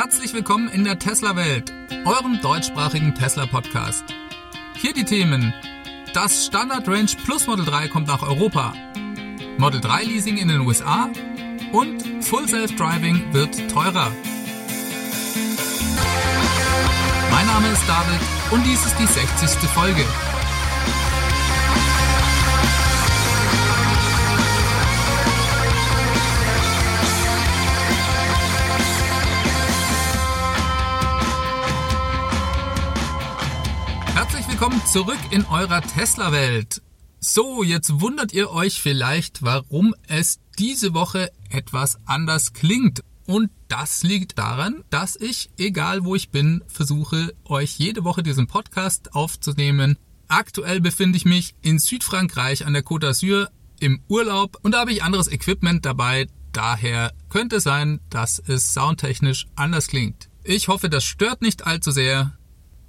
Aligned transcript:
Herzlich 0.00 0.32
willkommen 0.32 0.68
in 0.68 0.84
der 0.84 1.00
Tesla-Welt, 1.00 1.72
eurem 2.04 2.40
deutschsprachigen 2.40 3.16
Tesla-Podcast. 3.16 4.04
Hier 4.76 4.92
die 4.92 5.02
Themen. 5.02 5.52
Das 6.14 6.46
Standard 6.46 6.86
Range 6.86 7.10
Plus 7.24 7.48
Model 7.48 7.64
3 7.64 7.88
kommt 7.88 8.06
nach 8.06 8.22
Europa. 8.22 8.74
Model 9.56 9.80
3 9.80 10.04
Leasing 10.04 10.36
in 10.36 10.46
den 10.46 10.60
USA 10.60 11.10
und 11.72 12.24
Full 12.24 12.48
Self 12.48 12.76
Driving 12.76 13.32
wird 13.32 13.56
teurer. 13.72 14.12
Mein 17.32 17.46
Name 17.48 17.68
ist 17.72 17.82
David 17.88 18.20
und 18.52 18.64
dies 18.64 18.86
ist 18.86 18.96
die 19.00 19.06
60. 19.06 19.68
Folge. 19.70 20.04
Zurück 34.92 35.18
in 35.32 35.44
eurer 35.44 35.82
Tesla-Welt. 35.82 36.80
So, 37.20 37.62
jetzt 37.62 38.00
wundert 38.00 38.32
ihr 38.32 38.50
euch 38.50 38.80
vielleicht, 38.80 39.42
warum 39.42 39.94
es 40.06 40.40
diese 40.58 40.94
Woche 40.94 41.30
etwas 41.50 41.98
anders 42.06 42.54
klingt. 42.54 43.04
Und 43.26 43.50
das 43.68 44.02
liegt 44.02 44.38
daran, 44.38 44.82
dass 44.88 45.14
ich, 45.16 45.50
egal 45.58 46.04
wo 46.04 46.14
ich 46.14 46.30
bin, 46.30 46.64
versuche, 46.68 47.34
euch 47.44 47.78
jede 47.78 48.02
Woche 48.04 48.22
diesen 48.22 48.46
Podcast 48.46 49.14
aufzunehmen. 49.14 49.98
Aktuell 50.26 50.80
befinde 50.80 51.18
ich 51.18 51.26
mich 51.26 51.54
in 51.60 51.78
Südfrankreich 51.78 52.64
an 52.64 52.72
der 52.72 52.84
Côte 52.84 53.08
d'Azur 53.08 53.48
im 53.80 54.00
Urlaub 54.08 54.58
und 54.62 54.72
da 54.72 54.80
habe 54.80 54.92
ich 54.92 55.02
anderes 55.02 55.28
Equipment 55.28 55.84
dabei. 55.84 56.28
Daher 56.52 57.12
könnte 57.28 57.56
es 57.56 57.64
sein, 57.64 58.00
dass 58.08 58.38
es 58.38 58.72
soundtechnisch 58.72 59.48
anders 59.54 59.88
klingt. 59.88 60.30
Ich 60.44 60.68
hoffe, 60.68 60.88
das 60.88 61.04
stört 61.04 61.42
nicht 61.42 61.66
allzu 61.66 61.90
sehr. 61.90 62.37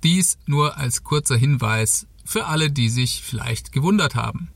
Dies 0.03 0.37
nur 0.45 0.77
als 0.77 1.03
kurzer 1.03 1.37
Hinweis 1.37 2.07
für 2.25 2.45
alle, 2.45 2.71
die 2.71 2.89
sich 2.89 3.21
vielleicht 3.21 3.71
gewundert 3.71 4.15
haben. 4.15 4.49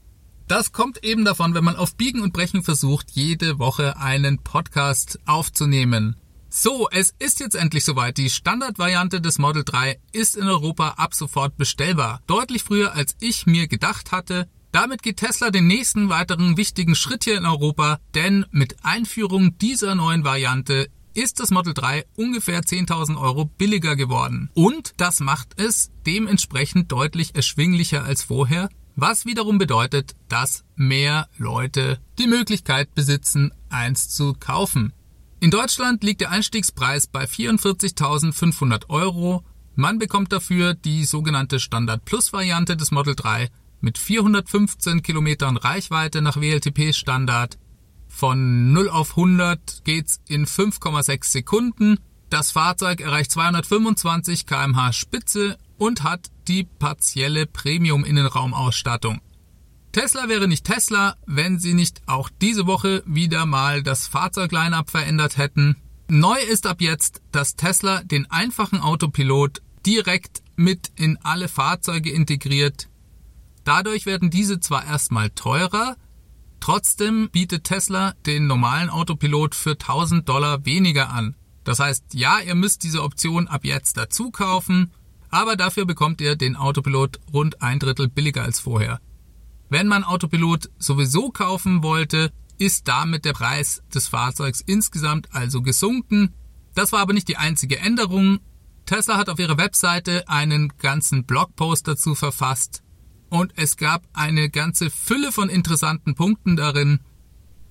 Das 0.47 0.71
kommt 0.71 1.03
eben 1.03 1.25
davon, 1.25 1.53
wenn 1.53 1.63
man 1.63 1.75
auf 1.75 1.95
Biegen 1.95 2.21
und 2.21 2.33
Brechen 2.33 2.63
versucht, 2.63 3.11
jede 3.11 3.59
Woche 3.59 3.97
einen 3.97 4.39
Podcast 4.39 5.19
aufzunehmen. 5.25 6.15
So, 6.49 6.87
es 6.91 7.15
ist 7.17 7.39
jetzt 7.39 7.55
endlich 7.55 7.83
soweit. 7.83 8.17
Die 8.17 8.29
Standardvariante 8.29 9.19
des 9.21 9.39
Model 9.39 9.63
3 9.63 9.99
ist 10.11 10.35
in 10.35 10.47
Europa 10.47 10.89
ab 10.89 11.15
sofort 11.15 11.57
bestellbar. 11.57 12.21
Deutlich 12.27 12.63
früher, 12.63 12.93
als 12.93 13.15
ich 13.19 13.47
mir 13.47 13.67
gedacht 13.67 14.11
hatte. 14.11 14.47
Damit 14.71 15.01
geht 15.01 15.17
Tesla 15.17 15.49
den 15.49 15.65
nächsten 15.65 16.09
weiteren 16.09 16.57
wichtigen 16.57 16.93
Schritt 16.93 17.23
hier 17.23 17.37
in 17.37 17.45
Europa, 17.45 17.99
denn 18.13 18.45
mit 18.51 18.75
Einführung 18.83 19.57
dieser 19.57 19.95
neuen 19.95 20.23
Variante 20.23 20.89
ist 21.13 21.39
das 21.39 21.51
Model 21.51 21.73
3 21.73 22.05
ungefähr 22.15 22.61
10.000 22.61 23.19
Euro 23.19 23.45
billiger 23.45 23.95
geworden. 23.95 24.49
Und 24.53 24.93
das 24.97 25.19
macht 25.19 25.59
es 25.59 25.91
dementsprechend 26.05 26.91
deutlich 26.91 27.35
erschwinglicher 27.35 28.03
als 28.03 28.23
vorher, 28.23 28.69
was 28.95 29.25
wiederum 29.25 29.57
bedeutet, 29.57 30.15
dass 30.27 30.63
mehr 30.75 31.27
Leute 31.37 31.99
die 32.19 32.27
Möglichkeit 32.27 32.93
besitzen, 32.93 33.51
eins 33.69 34.09
zu 34.09 34.33
kaufen. 34.33 34.93
In 35.39 35.51
Deutschland 35.51 36.03
liegt 36.03 36.21
der 36.21 36.31
Einstiegspreis 36.31 37.07
bei 37.07 37.25
44.500 37.25 38.89
Euro. 38.89 39.43
Man 39.75 39.99
bekommt 39.99 40.31
dafür 40.31 40.73
die 40.73 41.03
sogenannte 41.03 41.59
Standard 41.59 42.05
Plus 42.05 42.31
Variante 42.31 42.77
des 42.77 42.91
Model 42.91 43.15
3 43.15 43.49
mit 43.81 43.97
415 43.97 45.01
Kilometern 45.01 45.57
Reichweite 45.57 46.21
nach 46.21 46.37
WLTP 46.37 46.93
Standard. 46.93 47.57
Von 48.15 48.71
0 48.71 48.89
auf 48.89 49.17
100 49.17 49.83
geht's 49.83 50.21
in 50.27 50.45
5,6 50.45 51.25
Sekunden. 51.25 51.97
Das 52.29 52.51
Fahrzeug 52.51 53.01
erreicht 53.01 53.31
225 53.31 54.45
kmh 54.45 54.93
Spitze 54.93 55.57
und 55.79 56.03
hat 56.03 56.29
die 56.47 56.63
partielle 56.63 57.47
Premium-Innenraumausstattung. 57.47 59.19
Tesla 59.93 60.29
wäre 60.29 60.47
nicht 60.47 60.63
Tesla, 60.63 61.15
wenn 61.25 61.57
sie 61.57 61.73
nicht 61.73 62.03
auch 62.05 62.29
diese 62.39 62.67
Woche 62.67 63.03
wieder 63.07 63.47
mal 63.47 63.81
das 63.81 64.05
Fahrzeugline-up 64.07 64.91
verändert 64.91 65.37
hätten. 65.37 65.75
Neu 66.07 66.39
ist 66.39 66.67
ab 66.67 66.81
jetzt, 66.81 67.23
dass 67.31 67.55
Tesla 67.55 68.03
den 68.03 68.29
einfachen 68.29 68.79
Autopilot 68.79 69.63
direkt 69.87 70.43
mit 70.55 70.91
in 70.95 71.17
alle 71.23 71.47
Fahrzeuge 71.47 72.11
integriert. 72.11 72.89
Dadurch 73.63 74.05
werden 74.05 74.29
diese 74.29 74.59
zwar 74.59 74.85
erstmal 74.85 75.31
teurer, 75.31 75.97
trotzdem 76.63 77.29
bietet 77.29 77.65
Tesla 77.65 78.13
den 78.25 78.47
normalen 78.47 78.89
Autopilot 78.89 79.53
für 79.53 79.71
1000 79.71 80.29
Dollar 80.29 80.65
weniger 80.65 81.09
an. 81.09 81.35
Das 81.65 81.79
heißt, 81.79 82.13
ja, 82.13 82.39
ihr 82.39 82.55
müsst 82.55 82.83
diese 82.83 83.03
Option 83.03 83.49
ab 83.49 83.65
jetzt 83.65 83.97
dazu 83.97 84.31
kaufen, 84.31 84.93
aber 85.29 85.57
dafür 85.57 85.85
bekommt 85.85 86.21
ihr 86.21 86.37
den 86.37 86.55
Autopilot 86.55 87.19
rund 87.33 87.61
ein 87.61 87.79
Drittel 87.79 88.07
billiger 88.07 88.43
als 88.43 88.61
vorher. 88.61 89.01
Wenn 89.67 89.87
man 89.87 90.05
Autopilot 90.05 90.69
sowieso 90.79 91.31
kaufen 91.31 91.83
wollte, 91.83 92.31
ist 92.57 92.87
damit 92.87 93.25
der 93.25 93.33
Preis 93.33 93.83
des 93.93 94.07
Fahrzeugs 94.07 94.61
insgesamt 94.61 95.35
also 95.35 95.63
gesunken. 95.63 96.33
Das 96.75 96.93
war 96.93 97.01
aber 97.01 97.11
nicht 97.11 97.27
die 97.27 97.35
einzige 97.35 97.79
Änderung. 97.79 98.39
Tesla 98.85 99.17
hat 99.17 99.27
auf 99.27 99.39
ihrer 99.39 99.57
Webseite 99.57 100.29
einen 100.29 100.71
ganzen 100.77 101.25
Blogpost 101.25 101.89
dazu 101.89 102.15
verfasst 102.15 102.82
und 103.33 103.53
es 103.55 103.77
gab 103.77 104.03
eine 104.13 104.51
ganze 104.51 104.91
Fülle 104.91 105.31
von 105.31 105.49
interessanten 105.49 106.13
Punkten 106.13 106.55
darin. 106.55 106.99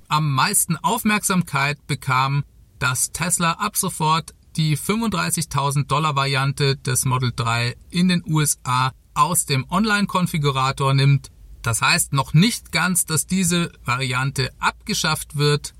Am 0.08 0.34
meisten 0.34 0.76
Aufmerksamkeit 0.76 1.86
bekam, 1.86 2.42
dass 2.80 3.12
Tesla 3.12 3.52
ab 3.52 3.76
sofort 3.76 4.34
die 4.56 4.76
35.000 4.76 5.86
Dollar 5.86 6.16
Variante 6.16 6.76
des 6.76 7.04
Model 7.04 7.32
3 7.34 7.76
in 7.90 8.08
den 8.08 8.24
USA 8.26 8.92
aus 9.14 9.46
dem 9.46 9.64
Online-Konfigurator 9.70 10.94
nimmt. 10.94 11.30
Das 11.62 11.80
heißt 11.80 12.12
noch 12.12 12.34
nicht 12.34 12.72
ganz, 12.72 13.04
dass 13.04 13.28
diese 13.28 13.70
Variante 13.84 14.50
abgeschafft 14.58 15.36
wird. 15.36 15.74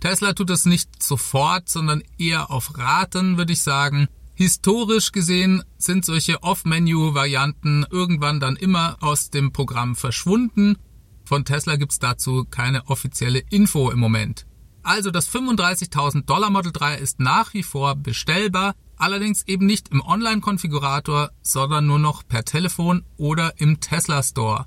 Tesla 0.00 0.32
tut 0.32 0.48
das 0.48 0.64
nicht 0.64 1.02
sofort, 1.02 1.68
sondern 1.68 2.02
eher 2.16 2.50
auf 2.50 2.78
Raten, 2.78 3.36
würde 3.36 3.52
ich 3.52 3.60
sagen. 3.60 4.08
Historisch 4.38 5.10
gesehen 5.10 5.64
sind 5.78 6.04
solche 6.04 6.44
Off-Menu-Varianten 6.44 7.84
irgendwann 7.90 8.38
dann 8.38 8.54
immer 8.54 8.96
aus 9.00 9.30
dem 9.30 9.50
Programm 9.50 9.96
verschwunden. 9.96 10.78
Von 11.24 11.44
Tesla 11.44 11.74
gibt's 11.74 11.98
dazu 11.98 12.44
keine 12.48 12.86
offizielle 12.86 13.40
Info 13.50 13.90
im 13.90 13.98
Moment. 13.98 14.46
Also 14.84 15.10
das 15.10 15.28
35.000 15.28 16.24
Dollar 16.24 16.50
Model 16.50 16.70
3 16.70 16.98
ist 16.98 17.18
nach 17.18 17.52
wie 17.52 17.64
vor 17.64 17.96
bestellbar, 17.96 18.76
allerdings 18.96 19.42
eben 19.48 19.66
nicht 19.66 19.88
im 19.88 20.02
Online-Konfigurator, 20.02 21.32
sondern 21.42 21.88
nur 21.88 21.98
noch 21.98 22.22
per 22.24 22.44
Telefon 22.44 23.04
oder 23.16 23.54
im 23.58 23.80
Tesla 23.80 24.22
Store. 24.22 24.66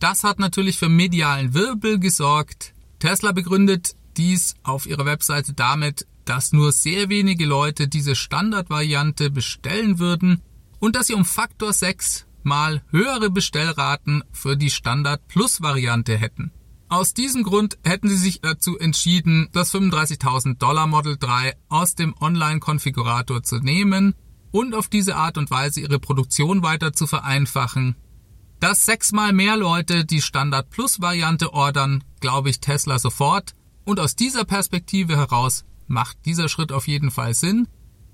Das 0.00 0.24
hat 0.24 0.40
natürlich 0.40 0.80
für 0.80 0.88
medialen 0.88 1.54
Wirbel 1.54 2.00
gesorgt. 2.00 2.74
Tesla 2.98 3.30
begründet 3.30 3.94
dies 4.16 4.56
auf 4.64 4.84
ihrer 4.84 5.06
Webseite 5.06 5.52
damit, 5.52 6.08
dass 6.26 6.52
nur 6.52 6.72
sehr 6.72 7.08
wenige 7.08 7.46
Leute 7.46 7.88
diese 7.88 8.14
Standardvariante 8.14 9.30
bestellen 9.30 9.98
würden 9.98 10.42
und 10.78 10.94
dass 10.96 11.06
sie 11.06 11.14
um 11.14 11.24
Faktor 11.24 11.72
6 11.72 12.26
mal 12.42 12.82
höhere 12.90 13.30
Bestellraten 13.30 14.22
für 14.32 14.56
die 14.56 14.70
Standard 14.70 15.26
Plus 15.28 15.62
Variante 15.62 16.16
hätten. 16.16 16.52
Aus 16.88 17.14
diesem 17.14 17.42
Grund 17.42 17.78
hätten 17.84 18.08
sie 18.08 18.16
sich 18.16 18.40
dazu 18.40 18.78
entschieden, 18.78 19.48
das 19.52 19.74
35.000 19.74 20.58
Dollar 20.58 20.86
Model 20.86 21.16
3 21.18 21.54
aus 21.68 21.96
dem 21.96 22.14
Online-Konfigurator 22.20 23.42
zu 23.42 23.58
nehmen 23.58 24.14
und 24.52 24.74
auf 24.74 24.88
diese 24.88 25.16
Art 25.16 25.38
und 25.38 25.50
Weise 25.50 25.80
ihre 25.80 25.98
Produktion 25.98 26.62
weiter 26.62 26.92
zu 26.92 27.08
vereinfachen. 27.08 27.96
Dass 28.60 28.86
sechsmal 28.86 29.32
mehr 29.32 29.56
Leute 29.56 30.04
die 30.04 30.22
Standard 30.22 30.70
Plus 30.70 31.00
Variante 31.00 31.52
ordern, 31.52 32.04
glaube 32.20 32.50
ich 32.50 32.60
Tesla 32.60 32.98
sofort. 32.98 33.54
Und 33.84 34.00
aus 34.00 34.16
dieser 34.16 34.44
Perspektive 34.44 35.16
heraus 35.16 35.64
macht 35.86 36.18
dieser 36.24 36.48
Schritt 36.48 36.72
auf 36.72 36.86
jeden 36.86 37.10
Fall 37.10 37.34
Sinn. 37.34 37.68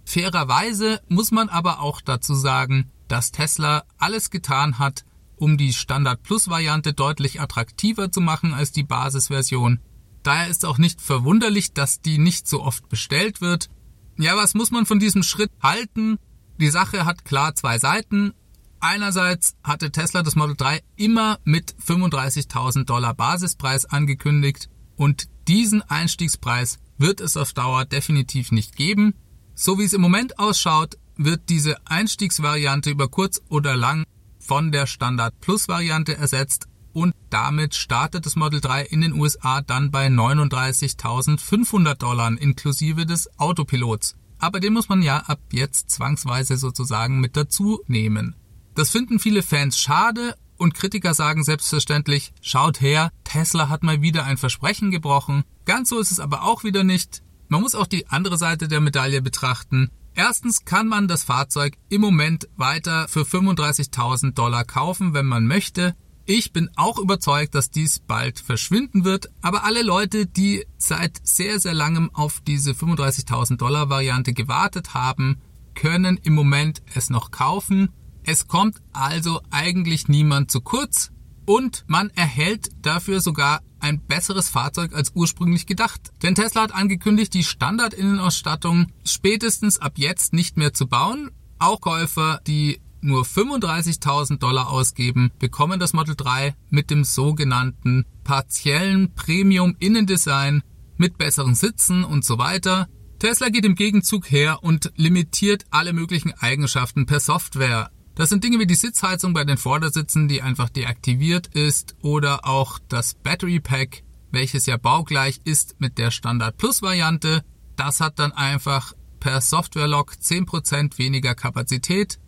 Fairerweise 0.04 1.00
muss 1.08 1.30
man 1.30 1.48
aber 1.48 1.80
auch 1.80 2.00
dazu 2.00 2.34
sagen, 2.34 2.90
dass 3.08 3.30
Tesla 3.30 3.84
alles 3.98 4.30
getan 4.30 4.78
hat, 4.78 5.04
um 5.36 5.58
die 5.58 5.72
Standard 5.72 6.22
Plus 6.22 6.48
Variante 6.48 6.92
deutlich 6.92 7.40
attraktiver 7.40 8.10
zu 8.10 8.20
machen 8.20 8.54
als 8.54 8.72
die 8.72 8.84
Basisversion. 8.84 9.80
Daher 10.22 10.48
ist 10.48 10.64
auch 10.64 10.78
nicht 10.78 11.00
verwunderlich, 11.00 11.72
dass 11.72 12.00
die 12.00 12.18
nicht 12.18 12.46
so 12.46 12.62
oft 12.62 12.88
bestellt 12.88 13.40
wird. 13.40 13.68
Ja, 14.18 14.36
was 14.36 14.54
muss 14.54 14.70
man 14.70 14.86
von 14.86 15.00
diesem 15.00 15.22
Schritt 15.22 15.50
halten? 15.60 16.18
Die 16.60 16.70
Sache 16.70 17.04
hat 17.04 17.24
klar 17.24 17.54
zwei 17.54 17.78
Seiten. 17.78 18.32
Einerseits 18.78 19.56
hatte 19.62 19.90
Tesla 19.90 20.22
das 20.22 20.36
Model 20.36 20.56
3 20.56 20.80
immer 20.96 21.38
mit 21.44 21.74
35.000 21.86 22.84
Dollar 22.84 23.14
Basispreis 23.14 23.84
angekündigt 23.84 24.68
und 24.96 25.28
diesen 25.48 25.82
Einstiegspreis 25.82 26.78
wird 27.02 27.20
es 27.20 27.36
auf 27.36 27.52
Dauer 27.52 27.84
definitiv 27.84 28.52
nicht 28.52 28.76
geben. 28.76 29.14
So 29.54 29.78
wie 29.78 29.84
es 29.84 29.92
im 29.92 30.00
Moment 30.00 30.38
ausschaut, 30.38 30.96
wird 31.16 31.50
diese 31.50 31.76
Einstiegsvariante 31.86 32.90
über 32.90 33.08
kurz 33.08 33.42
oder 33.50 33.76
lang 33.76 34.04
von 34.38 34.72
der 34.72 34.86
Standard 34.86 35.38
Plus 35.40 35.68
Variante 35.68 36.16
ersetzt 36.16 36.68
und 36.94 37.14
damit 37.30 37.74
startet 37.74 38.24
das 38.26 38.36
Model 38.36 38.60
3 38.60 38.84
in 38.84 39.00
den 39.00 39.12
USA 39.12 39.60
dann 39.62 39.90
bei 39.90 40.06
39.500 40.06 41.94
Dollar 41.94 42.30
inklusive 42.40 43.04
des 43.04 43.28
Autopilots. 43.38 44.14
aber 44.38 44.58
den 44.58 44.72
muss 44.72 44.88
man 44.88 45.02
ja 45.02 45.18
ab 45.18 45.40
jetzt 45.52 45.90
zwangsweise 45.90 46.56
sozusagen 46.56 47.20
mit 47.20 47.36
dazu 47.36 47.80
nehmen. 47.86 48.34
Das 48.74 48.90
finden 48.90 49.20
viele 49.20 49.42
Fans 49.42 49.78
schade 49.78 50.34
und 50.62 50.74
Kritiker 50.74 51.12
sagen 51.12 51.42
selbstverständlich, 51.42 52.32
schaut 52.40 52.80
her, 52.80 53.10
Tesla 53.24 53.68
hat 53.68 53.82
mal 53.82 54.00
wieder 54.00 54.24
ein 54.24 54.36
Versprechen 54.36 54.92
gebrochen. 54.92 55.42
Ganz 55.64 55.88
so 55.88 55.98
ist 55.98 56.12
es 56.12 56.20
aber 56.20 56.44
auch 56.44 56.62
wieder 56.62 56.84
nicht. 56.84 57.22
Man 57.48 57.62
muss 57.62 57.74
auch 57.74 57.88
die 57.88 58.06
andere 58.06 58.38
Seite 58.38 58.68
der 58.68 58.80
Medaille 58.80 59.20
betrachten. 59.20 59.90
Erstens 60.14 60.64
kann 60.64 60.86
man 60.86 61.08
das 61.08 61.24
Fahrzeug 61.24 61.74
im 61.88 62.00
Moment 62.00 62.48
weiter 62.56 63.08
für 63.08 63.22
35.000 63.22 64.34
Dollar 64.34 64.64
kaufen, 64.64 65.14
wenn 65.14 65.26
man 65.26 65.46
möchte. 65.46 65.96
Ich 66.26 66.52
bin 66.52 66.70
auch 66.76 66.98
überzeugt, 66.98 67.56
dass 67.56 67.70
dies 67.70 67.98
bald 67.98 68.38
verschwinden 68.38 69.04
wird, 69.04 69.30
aber 69.40 69.64
alle 69.64 69.82
Leute, 69.82 70.26
die 70.26 70.64
seit 70.78 71.18
sehr, 71.24 71.58
sehr 71.58 71.74
langem 71.74 72.14
auf 72.14 72.40
diese 72.46 72.70
35.000 72.70 73.56
Dollar 73.56 73.90
Variante 73.90 74.32
gewartet 74.32 74.94
haben, 74.94 75.40
können 75.74 76.18
im 76.22 76.34
Moment 76.34 76.82
es 76.94 77.10
noch 77.10 77.32
kaufen. 77.32 77.88
Es 78.24 78.46
kommt 78.46 78.80
also 78.92 79.40
eigentlich 79.50 80.08
niemand 80.08 80.50
zu 80.50 80.60
kurz 80.60 81.10
und 81.44 81.84
man 81.88 82.10
erhält 82.10 82.70
dafür 82.82 83.20
sogar 83.20 83.62
ein 83.80 84.00
besseres 84.00 84.48
Fahrzeug 84.48 84.94
als 84.94 85.12
ursprünglich 85.14 85.66
gedacht. 85.66 86.12
Denn 86.22 86.34
Tesla 86.34 86.62
hat 86.62 86.74
angekündigt, 86.74 87.34
die 87.34 87.42
Standard-Innenausstattung 87.42 88.86
spätestens 89.04 89.78
ab 89.78 89.94
jetzt 89.96 90.32
nicht 90.32 90.56
mehr 90.56 90.72
zu 90.72 90.86
bauen. 90.86 91.30
Auch 91.58 91.80
Käufer, 91.80 92.40
die 92.46 92.80
nur 93.00 93.24
35.000 93.24 94.38
Dollar 94.38 94.70
ausgeben, 94.70 95.32
bekommen 95.40 95.80
das 95.80 95.92
Model 95.92 96.14
3 96.14 96.54
mit 96.70 96.90
dem 96.90 97.02
sogenannten 97.02 98.04
partiellen 98.22 99.12
Premium 99.14 99.74
Innendesign 99.80 100.62
mit 100.96 101.18
besseren 101.18 101.56
Sitzen 101.56 102.04
und 102.04 102.24
so 102.24 102.38
weiter. 102.38 102.88
Tesla 103.18 103.48
geht 103.48 103.64
im 103.64 103.74
Gegenzug 103.74 104.30
her 104.30 104.60
und 104.62 104.92
limitiert 104.96 105.64
alle 105.70 105.92
möglichen 105.92 106.32
Eigenschaften 106.32 107.06
per 107.06 107.18
Software. 107.18 107.90
Das 108.14 108.28
sind 108.28 108.44
Dinge 108.44 108.58
wie 108.58 108.66
die 108.66 108.74
Sitzheizung 108.74 109.32
bei 109.32 109.44
den 109.44 109.56
Vordersitzen, 109.56 110.28
die 110.28 110.42
einfach 110.42 110.68
deaktiviert 110.68 111.46
ist, 111.48 111.96
oder 112.02 112.46
auch 112.46 112.78
das 112.88 113.14
Battery 113.14 113.58
Pack, 113.58 114.02
welches 114.30 114.66
ja 114.66 114.76
baugleich 114.76 115.40
ist 115.44 115.76
mit 115.78 115.96
der 115.96 116.10
Standard 116.10 116.58
Plus 116.58 116.82
Variante. 116.82 117.42
Das 117.76 118.00
hat 118.00 118.18
dann 118.18 118.32
einfach 118.32 118.92
per 119.18 119.40
Software-Log 119.40 120.12
10% 120.20 120.98
weniger 120.98 121.34
Kapazität. 121.34 122.18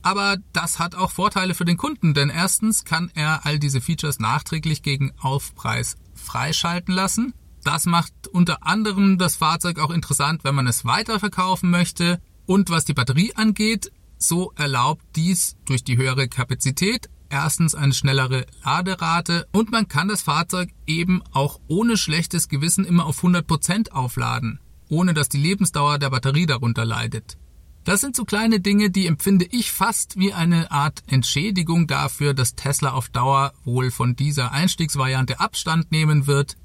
Aber 0.00 0.36
das 0.52 0.78
hat 0.78 0.94
auch 0.94 1.10
Vorteile 1.10 1.54
für 1.54 1.64
den 1.64 1.76
Kunden, 1.76 2.14
denn 2.14 2.30
erstens 2.30 2.84
kann 2.84 3.10
er 3.14 3.44
all 3.44 3.58
diese 3.58 3.80
Features 3.80 4.18
nachträglich 4.18 4.82
gegen 4.82 5.12
Aufpreis 5.18 5.96
freischalten 6.14 6.94
lassen. 6.94 7.34
Das 7.64 7.86
macht 7.86 8.12
unter 8.28 8.66
anderem 8.66 9.18
das 9.18 9.36
Fahrzeug 9.36 9.78
auch 9.78 9.90
interessant, 9.90 10.44
wenn 10.44 10.54
man 10.54 10.66
es 10.66 10.84
weiterverkaufen 10.84 11.70
möchte. 11.70 12.20
Und 12.46 12.68
was 12.68 12.84
die 12.84 12.92
Batterie 12.92 13.34
angeht, 13.34 13.90
so 14.18 14.52
erlaubt 14.56 15.04
dies 15.16 15.56
durch 15.64 15.84
die 15.84 15.96
höhere 15.96 16.28
Kapazität 16.28 17.08
erstens 17.28 17.74
eine 17.74 17.92
schnellere 17.92 18.46
Laderate 18.64 19.46
und 19.52 19.72
man 19.72 19.88
kann 19.88 20.08
das 20.08 20.22
Fahrzeug 20.22 20.70
eben 20.86 21.22
auch 21.32 21.60
ohne 21.66 21.96
schlechtes 21.96 22.48
Gewissen 22.48 22.84
immer 22.84 23.06
auf 23.06 23.22
100% 23.22 23.90
aufladen, 23.90 24.60
ohne 24.88 25.14
dass 25.14 25.28
die 25.28 25.38
Lebensdauer 25.38 25.98
der 25.98 26.10
Batterie 26.10 26.46
darunter 26.46 26.84
leidet. 26.84 27.36
Das 27.84 28.00
sind 28.00 28.16
so 28.16 28.24
kleine 28.24 28.60
Dinge, 28.60 28.90
die 28.90 29.06
empfinde 29.06 29.46
ich 29.50 29.70
fast 29.70 30.16
wie 30.16 30.32
eine 30.32 30.70
Art 30.70 31.02
Entschädigung 31.06 31.86
dafür, 31.86 32.32
dass 32.32 32.54
Tesla 32.54 32.92
auf 32.92 33.10
Dauer 33.10 33.52
wohl 33.64 33.90
von 33.90 34.16
dieser 34.16 34.52
Einstiegsvariante 34.52 35.38
Abstand 35.38 35.92
nehmen 35.92 36.26
wird. 36.26 36.56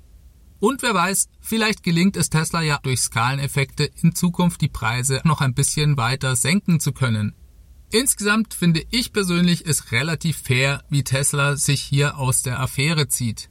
Und 0.60 0.82
wer 0.82 0.94
weiß, 0.94 1.30
vielleicht 1.40 1.84
gelingt 1.84 2.18
es 2.18 2.30
Tesla 2.30 2.62
ja 2.62 2.80
durch 2.84 3.00
Skaleneffekte 3.00 3.90
in 4.02 4.14
Zukunft 4.14 4.62
die 4.62 4.68
Preise 4.68 5.22
noch 5.24 5.42
ein 5.42 5.54
bisschen 5.54 5.98
weiter 5.98 6.36
senken 6.36 6.80
zu 6.80 6.92
können. 6.92 7.34
Insgesamt 7.92 8.54
finde 8.54 8.84
ich 8.92 9.14
persönlich 9.14 9.66
es 9.66 9.92
relativ 9.92 10.38
fair, 10.38 10.84
wie 10.90 11.04
Tesla 11.04 11.56
sich 11.56 11.82
hier 11.82 12.18
aus 12.18 12.44
der 12.44 12.60
Affäre 12.60 13.08
zieht. 13.08 13.50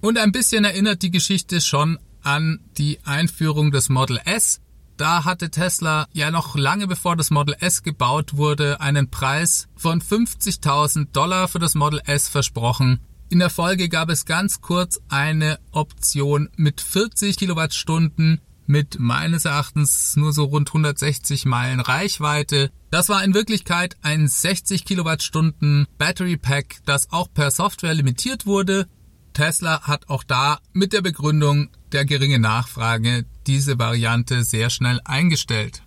Und 0.00 0.18
ein 0.18 0.32
bisschen 0.32 0.64
erinnert 0.64 1.02
die 1.02 1.10
Geschichte 1.10 1.60
schon 1.60 1.98
an 2.22 2.60
die 2.76 2.98
Einführung 3.04 3.70
des 3.70 3.88
Model 3.88 4.20
S. 4.24 4.60
Da 4.96 5.24
hatte 5.24 5.50
Tesla 5.50 6.06
ja 6.12 6.30
noch 6.30 6.54
lange 6.54 6.86
bevor 6.86 7.16
das 7.16 7.30
Model 7.30 7.56
S 7.60 7.82
gebaut 7.82 8.36
wurde 8.36 8.80
einen 8.80 9.10
Preis 9.10 9.68
von 9.74 10.02
50.000 10.02 11.12
Dollar 11.12 11.48
für 11.48 11.58
das 11.58 11.74
Model 11.74 12.02
S 12.04 12.28
versprochen. 12.28 13.00
In 13.32 13.38
der 13.38 13.48
Folge 13.48 13.88
gab 13.88 14.10
es 14.10 14.26
ganz 14.26 14.60
kurz 14.60 15.00
eine 15.08 15.58
Option 15.70 16.50
mit 16.56 16.82
40 16.82 17.38
Kilowattstunden 17.38 18.42
mit 18.66 18.98
meines 18.98 19.46
Erachtens 19.46 20.16
nur 20.16 20.34
so 20.34 20.44
rund 20.44 20.68
160 20.68 21.46
Meilen 21.46 21.80
Reichweite. 21.80 22.70
Das 22.90 23.08
war 23.08 23.24
in 23.24 23.32
Wirklichkeit 23.32 23.96
ein 24.02 24.28
60 24.28 24.84
Kilowattstunden 24.84 25.86
Battery 25.96 26.36
Pack, 26.36 26.80
das 26.84 27.10
auch 27.10 27.32
per 27.32 27.50
Software 27.50 27.94
limitiert 27.94 28.44
wurde. 28.44 28.86
Tesla 29.32 29.80
hat 29.80 30.10
auch 30.10 30.24
da 30.24 30.58
mit 30.74 30.92
der 30.92 31.00
Begründung 31.00 31.70
der 31.92 32.04
geringen 32.04 32.42
Nachfrage 32.42 33.24
diese 33.46 33.78
Variante 33.78 34.44
sehr 34.44 34.68
schnell 34.68 35.00
eingestellt. 35.06 35.82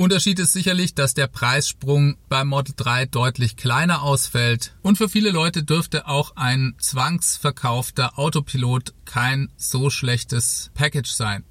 Unterschied 0.00 0.38
ist 0.38 0.54
sicherlich, 0.54 0.94
dass 0.94 1.12
der 1.12 1.26
Preissprung 1.26 2.16
beim 2.30 2.48
Model 2.48 2.72
3 2.74 3.04
deutlich 3.04 3.58
kleiner 3.58 4.00
ausfällt 4.00 4.74
und 4.80 4.96
für 4.96 5.10
viele 5.10 5.30
Leute 5.30 5.62
dürfte 5.62 6.08
auch 6.08 6.36
ein 6.36 6.74
zwangsverkaufter 6.78 8.18
Autopilot 8.18 8.94
kein 9.04 9.52
so 9.58 9.90
schlechtes 9.90 10.70
Package 10.72 11.10
sein. 11.10 11.44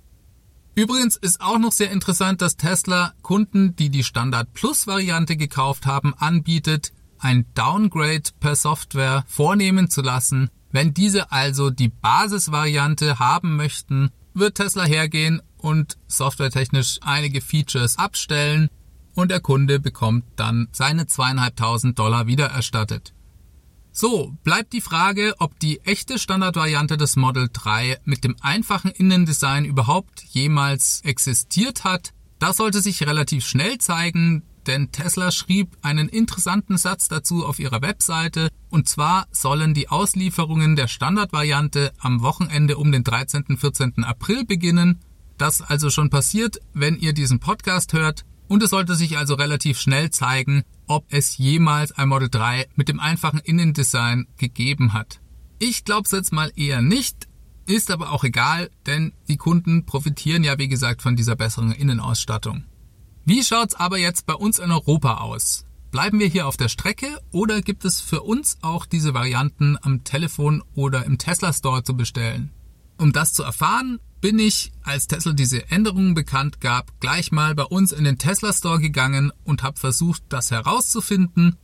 Übrigens 0.74 1.16
ist 1.16 1.42
auch 1.42 1.60
noch 1.60 1.72
sehr 1.72 1.92
interessant, 1.92 2.42
dass 2.42 2.58
Tesla 2.58 3.14
Kunden, 3.22 3.76
die 3.76 3.92
die 3.92 4.04
Standard 4.04 4.52
Plus 4.56 4.88
Variante 4.88 5.38
gekauft 5.38 5.86
haben, 5.86 6.16
anbietet, 6.16 6.92
ein 7.20 7.46
Downgrade 7.54 8.32
per 8.40 8.56
Software 8.56 9.26
vornehmen 9.28 9.92
zu 9.92 10.02
lassen. 10.02 10.50
Wenn 10.72 10.96
diese 10.96 11.32
also 11.32 11.70
die 11.70 11.90
Basisvariante 11.90 13.20
haben 13.20 13.58
möchten, 13.58 14.10
wird 14.34 14.56
Tesla 14.56 14.86
hergehen 14.86 15.44
und 15.60 15.98
softwaretechnisch 16.08 17.00
einige 17.02 17.42
Features 17.42 17.98
abstellen 17.98 18.70
und 19.16 19.32
der 19.32 19.40
Kunde 19.40 19.80
bekommt 19.80 20.26
dann 20.36 20.70
seine 20.72 21.08
zweieinhalbtausend 21.08 22.00
Dollar 22.00 22.28
wiedererstattet. 22.28 23.14
So, 23.92 24.38
bleibt 24.44 24.72
die 24.74 24.82
Frage, 24.82 25.34
ob 25.40 25.60
die 25.60 25.82
echte 25.82 26.20
Standardvariante 26.20 26.96
des 26.96 27.16
Model 27.16 27.50
3 27.52 28.00
mit 28.06 28.24
dem 28.24 28.36
einfachen 28.40 28.92
Innendesign 28.92 29.66
überhaupt 29.66 30.24
jemals 30.24 31.02
existiert 31.04 31.84
hat. 31.84 32.14
Das 32.38 32.58
sollte 32.58 32.82
sich 32.82 33.06
relativ 33.06 33.46
schnell 33.46 33.78
zeigen, 33.80 34.44
denn 34.68 34.92
Tesla 34.92 35.32
schrieb 35.32 35.76
einen 35.82 36.08
interessanten 36.08 36.78
Satz 36.78 37.08
dazu 37.08 37.46
auf 37.46 37.60
ihrer 37.60 37.82
Webseite, 37.82 38.50
und 38.70 38.88
zwar 38.88 39.28
sollen 39.32 39.74
die 39.74 39.90
Auslieferungen 39.90 40.76
der 40.76 40.88
Standardvariante 40.88 41.92
am 42.00 42.22
Wochenende 42.22 42.78
um 42.78 42.92
den 42.92 43.04
13. 43.04 43.58
14. 43.58 44.04
April 44.04 44.46
beginnen. 44.46 45.00
Das 45.40 45.62
also 45.62 45.90
schon 45.90 46.10
passiert, 46.10 46.60
wenn 46.74 46.98
ihr 46.98 47.14
diesen 47.14 47.40
Podcast 47.40 47.94
hört. 47.94 48.26
Und 48.50 48.62
es 48.62 48.72
sollte 48.72 48.96
sich 48.96 49.18
also 49.18 49.36
relativ 49.36 49.80
schnell 49.80 50.10
zeigen, 50.10 50.64
ob 50.86 51.06
es 51.10 51.38
jemals 51.38 51.94
ein 51.94 52.10
Model 52.10 52.30
3 52.30 52.68
mit 52.76 52.90
dem 52.90 53.00
einfachen 53.00 53.40
Innendesign 53.40 54.28
gegeben 54.38 54.92
hat. 54.92 55.22
Ich 55.58 55.86
glaube 55.86 56.04
es 56.06 56.12
jetzt 56.12 56.34
mal 56.34 56.52
eher 56.58 56.82
nicht, 56.82 57.30
ist 57.68 57.90
aber 57.90 58.12
auch 58.12 58.26
egal, 58.26 58.70
denn 58.86 59.14
die 59.30 59.38
Kunden 59.38 59.86
profitieren 59.86 60.44
ja 60.44 60.58
wie 60.58 60.68
gesagt 60.68 61.02
von 61.02 61.16
dieser 61.16 61.38
besseren 61.38 61.72
Innenausstattung. 61.72 62.66
Wie 63.24 63.42
schaut's 63.42 63.76
aber 63.76 63.98
jetzt 63.98 64.26
bei 64.26 64.34
uns 64.34 64.60
in 64.60 64.72
Europa 64.72 65.20
aus? 65.20 65.64
Bleiben 65.92 66.20
wir 66.20 66.28
hier 66.28 66.48
auf 66.48 66.58
der 66.58 66.68
Strecke 66.68 67.18
oder 67.32 67.62
gibt 67.62 67.86
es 67.86 68.02
für 68.02 68.24
uns 68.24 68.58
auch 68.62 68.86
diese 68.86 69.14
Varianten 69.14 69.78
am 69.82 70.04
Telefon 70.04 70.64
oder 70.76 71.06
im 71.06 71.18
Tesla 71.18 71.54
Store 71.54 71.84
zu 71.84 71.96
bestellen? 71.96 72.52
Um 72.98 73.14
das 73.14 73.32
zu 73.34 73.44
erfahren, 73.44 74.00
bin 74.22 74.40
ich, 74.40 74.72
als 74.84 75.08
Tesla 75.08 75.34
diese 75.34 75.70
Änderungen 75.72 76.14
bekannt 76.14 76.60
gab, 76.62 77.00
gleich 77.00 77.32
mal 77.32 77.56
bei 77.56 77.64
uns 77.64 77.92
in 77.92 78.04
den 78.04 78.18
Tesla 78.18 78.54
Store 78.54 78.80
gegangen 78.80 79.32
und 79.44 79.64
habe 79.64 79.80
versucht, 79.80 80.24
das 80.30 80.52
herauszufinden. 80.52 81.56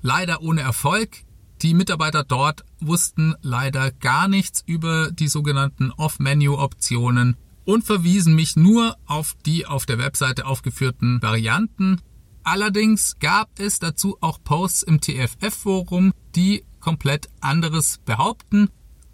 Leider 0.00 0.42
ohne 0.42 0.60
Erfolg. 0.62 1.24
Die 1.62 1.74
Mitarbeiter 1.74 2.24
dort 2.24 2.64
wussten 2.80 3.34
leider 3.40 3.92
gar 3.92 4.26
nichts 4.26 4.64
über 4.66 5.12
die 5.12 5.28
sogenannten 5.28 5.92
Off-Menu-Optionen 5.92 7.36
und 7.64 7.84
verwiesen 7.84 8.34
mich 8.34 8.56
nur 8.56 8.96
auf 9.06 9.34
die 9.46 9.66
auf 9.66 9.86
der 9.86 9.98
Webseite 9.98 10.46
aufgeführten 10.46 11.22
Varianten. 11.22 12.00
Allerdings 12.42 13.18
gab 13.20 13.60
es 13.60 13.78
dazu 13.78 14.16
auch 14.20 14.42
Posts 14.42 14.82
im 14.82 15.00
TFF-Forum, 15.00 16.12
die 16.34 16.64
komplett 16.80 17.28
anderes 17.40 17.98
behaupten 18.04 18.68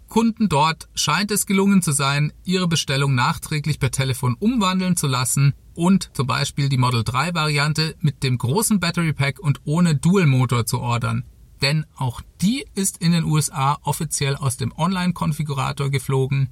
Kunden 0.09 0.49
dort 0.49 0.89
scheint 0.95 1.31
es 1.31 1.45
gelungen 1.45 1.81
zu 1.81 1.91
sein, 1.91 2.33
ihre 2.43 2.67
Bestellung 2.67 3.15
nachträglich 3.15 3.79
per 3.79 3.91
Telefon 3.91 4.35
umwandeln 4.39 4.97
zu 4.97 5.07
lassen 5.07 5.53
und 5.75 6.09
zum 6.13 6.27
Beispiel 6.27 6.67
die 6.67 6.77
Model 6.77 7.03
3 7.03 7.33
Variante 7.35 7.95
mit 8.01 8.23
dem 8.23 8.37
großen 8.37 8.79
Battery 8.79 9.13
Pack 9.13 9.39
und 9.39 9.61
ohne 9.65 9.95
Dual 9.95 10.25
Motor 10.25 10.65
zu 10.65 10.79
ordern. 10.79 11.23
Denn 11.61 11.85
auch 11.95 12.21
die 12.41 12.65
ist 12.73 12.97
in 12.97 13.11
den 13.11 13.23
USA 13.23 13.77
offiziell 13.83 14.35
aus 14.35 14.57
dem 14.57 14.73
Online-Konfigurator 14.75 15.89
geflogen. 15.89 16.49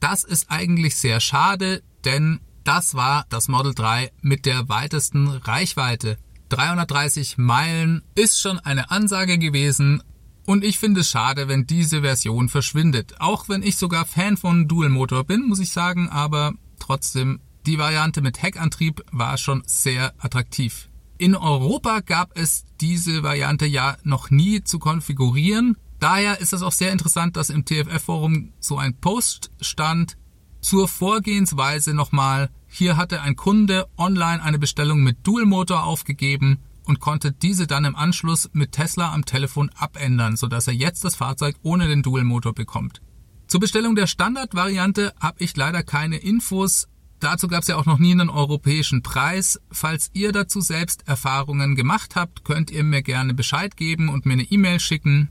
Das 0.00 0.22
ist 0.24 0.50
eigentlich 0.50 0.96
sehr 0.96 1.20
schade, 1.20 1.82
denn 2.04 2.40
Das 2.68 2.94
war 2.94 3.24
das 3.30 3.48
Model 3.48 3.72
3 3.72 4.10
mit 4.20 4.44
der 4.44 4.68
weitesten 4.68 5.28
Reichweite. 5.28 6.18
330 6.50 7.38
Meilen 7.38 8.02
ist 8.14 8.42
schon 8.42 8.58
eine 8.58 8.90
Ansage 8.90 9.38
gewesen 9.38 10.02
und 10.48 10.64
ich 10.64 10.78
finde 10.78 11.02
es 11.02 11.10
schade, 11.10 11.46
wenn 11.46 11.66
diese 11.66 12.00
Version 12.00 12.48
verschwindet. 12.48 13.20
Auch 13.20 13.50
wenn 13.50 13.62
ich 13.62 13.76
sogar 13.76 14.06
Fan 14.06 14.38
von 14.38 14.66
Dual 14.66 14.88
Motor 14.88 15.24
bin, 15.24 15.46
muss 15.46 15.58
ich 15.58 15.72
sagen, 15.72 16.08
aber 16.08 16.54
trotzdem, 16.78 17.40
die 17.66 17.76
Variante 17.78 18.22
mit 18.22 18.40
Heckantrieb 18.40 19.02
war 19.12 19.36
schon 19.36 19.62
sehr 19.66 20.14
attraktiv. 20.16 20.88
In 21.18 21.36
Europa 21.36 22.00
gab 22.00 22.30
es 22.34 22.64
diese 22.80 23.22
Variante 23.22 23.66
ja 23.66 23.98
noch 24.04 24.30
nie 24.30 24.64
zu 24.64 24.78
konfigurieren. 24.78 25.76
Daher 26.00 26.40
ist 26.40 26.54
es 26.54 26.62
auch 26.62 26.72
sehr 26.72 26.92
interessant, 26.92 27.36
dass 27.36 27.50
im 27.50 27.66
TFF-Forum 27.66 28.54
so 28.58 28.78
ein 28.78 28.94
Post 28.94 29.50
stand 29.60 30.16
zur 30.62 30.88
Vorgehensweise 30.88 31.92
nochmal. 31.92 32.48
Hier 32.68 32.96
hatte 32.96 33.20
ein 33.20 33.36
Kunde 33.36 33.86
online 33.98 34.42
eine 34.42 34.58
Bestellung 34.58 35.02
mit 35.02 35.26
Dual-Motor 35.26 35.84
aufgegeben 35.84 36.60
und 36.88 37.00
konnte 37.00 37.32
diese 37.32 37.66
dann 37.66 37.84
im 37.84 37.94
Anschluss 37.94 38.48
mit 38.52 38.72
Tesla 38.72 39.12
am 39.12 39.26
Telefon 39.26 39.70
abändern, 39.76 40.36
sodass 40.36 40.66
er 40.66 40.74
jetzt 40.74 41.04
das 41.04 41.14
Fahrzeug 41.14 41.56
ohne 41.62 41.86
den 41.86 42.02
Dual-Motor 42.02 42.54
bekommt. 42.54 43.02
Zur 43.46 43.60
Bestellung 43.60 43.94
der 43.94 44.06
Standardvariante 44.06 45.12
habe 45.20 45.44
ich 45.44 45.56
leider 45.56 45.82
keine 45.82 46.16
Infos. 46.16 46.88
Dazu 47.20 47.46
gab 47.48 47.62
es 47.62 47.68
ja 47.68 47.76
auch 47.76 47.86
noch 47.86 47.98
nie 47.98 48.12
einen 48.12 48.30
europäischen 48.30 49.02
Preis. 49.02 49.60
Falls 49.70 50.10
ihr 50.14 50.32
dazu 50.32 50.60
selbst 50.60 51.06
Erfahrungen 51.06 51.76
gemacht 51.76 52.16
habt, 52.16 52.44
könnt 52.44 52.70
ihr 52.70 52.84
mir 52.84 53.02
gerne 53.02 53.34
Bescheid 53.34 53.76
geben 53.76 54.08
und 54.08 54.24
mir 54.24 54.34
eine 54.34 54.44
E-Mail 54.44 54.80
schicken. 54.80 55.30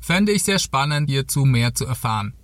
Fände 0.00 0.32
ich 0.32 0.44
sehr 0.44 0.58
spannend, 0.58 1.10
hierzu 1.10 1.44
mehr 1.44 1.74
zu 1.74 1.84
erfahren. 1.84 2.34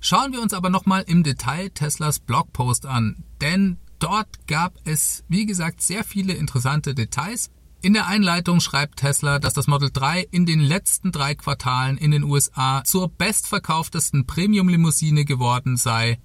Schauen 0.00 0.32
wir 0.32 0.42
uns 0.42 0.54
aber 0.54 0.70
nochmal 0.70 1.04
im 1.06 1.22
Detail 1.22 1.70
Teslas 1.70 2.18
Blogpost 2.18 2.86
an, 2.86 3.22
denn 3.40 3.78
dort 4.00 4.48
gab 4.48 4.74
es, 4.84 5.22
wie 5.28 5.46
gesagt, 5.46 5.80
sehr 5.80 6.02
viele 6.02 6.32
interessante 6.32 6.94
Details. 6.94 7.50
In 7.84 7.94
der 7.94 8.06
Einleitung 8.06 8.60
schreibt 8.60 9.00
Tesla, 9.00 9.40
dass 9.40 9.54
das 9.54 9.66
Model 9.66 9.90
3 9.92 10.28
in 10.30 10.46
den 10.46 10.60
letzten 10.60 11.10
drei 11.10 11.34
Quartalen 11.34 11.98
in 11.98 12.12
den 12.12 12.22
USA 12.22 12.84
zur 12.84 13.08
bestverkauftesten 13.08 14.24
Premium-Limousine 14.24 15.24
geworden 15.24 15.76
sei 15.76 16.20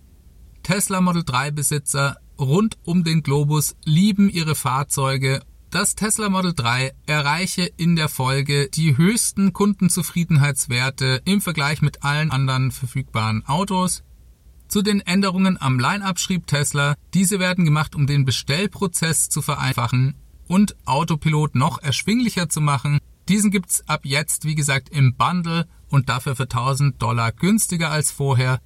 Tesla 0.62 1.02
Model 1.02 1.24
3 1.24 1.50
Besitzer 1.50 2.18
rund 2.38 2.78
um 2.84 3.04
den 3.04 3.24
Globus 3.24 3.76
lieben 3.86 4.30
ihre 4.30 4.54
Fahrzeuge. 4.54 5.42
Das 5.72 5.96
Tesla 5.96 6.30
Model 6.30 6.54
3 6.54 6.92
erreiche 7.08 7.64
in 7.64 7.96
der 7.96 8.08
Folge 8.08 8.70
die 8.70 8.96
höchsten 8.96 9.52
Kundenzufriedenheitswerte 9.52 11.24
im 11.26 11.42
Vergleich 11.42 11.82
mit 11.82 12.04
allen 12.04 12.30
anderen 12.30 12.70
verfügbaren 12.70 13.44
Autos. 13.48 14.04
Zu 14.68 14.84
den 14.84 15.02
Änderungen 15.02 15.60
am 15.60 15.80
Line-Up 15.80 16.20
schrieb 16.20 16.46
Tesla, 16.46 16.94
diese 17.16 17.40
werden 17.40 17.66
gemacht, 17.66 17.96
um 17.96 18.06
den 18.06 18.26
Bestellprozess 18.26 19.30
zu 19.30 19.42
vereinfachen 19.42 20.14
und 20.48 20.76
Autopilot 20.86 21.56
noch 21.56 21.82
erschwinglicher 21.82 22.50
zu 22.50 22.62
machen. 22.62 23.00
Diesen 23.30 23.52
gibt's 23.52 23.88
ab 23.88 24.02
jetzt, 24.04 24.46
wie 24.46 24.56
gesagt, 24.56 24.90
im 24.90 25.16
Bundle 25.16 25.68
und 25.90 26.10
dafür 26.10 26.36
für 26.36 26.44
1000 26.44 27.02
Dollar 27.02 27.32
günstiger 27.32 27.92
als 27.92 28.12
vorher. 28.12 28.60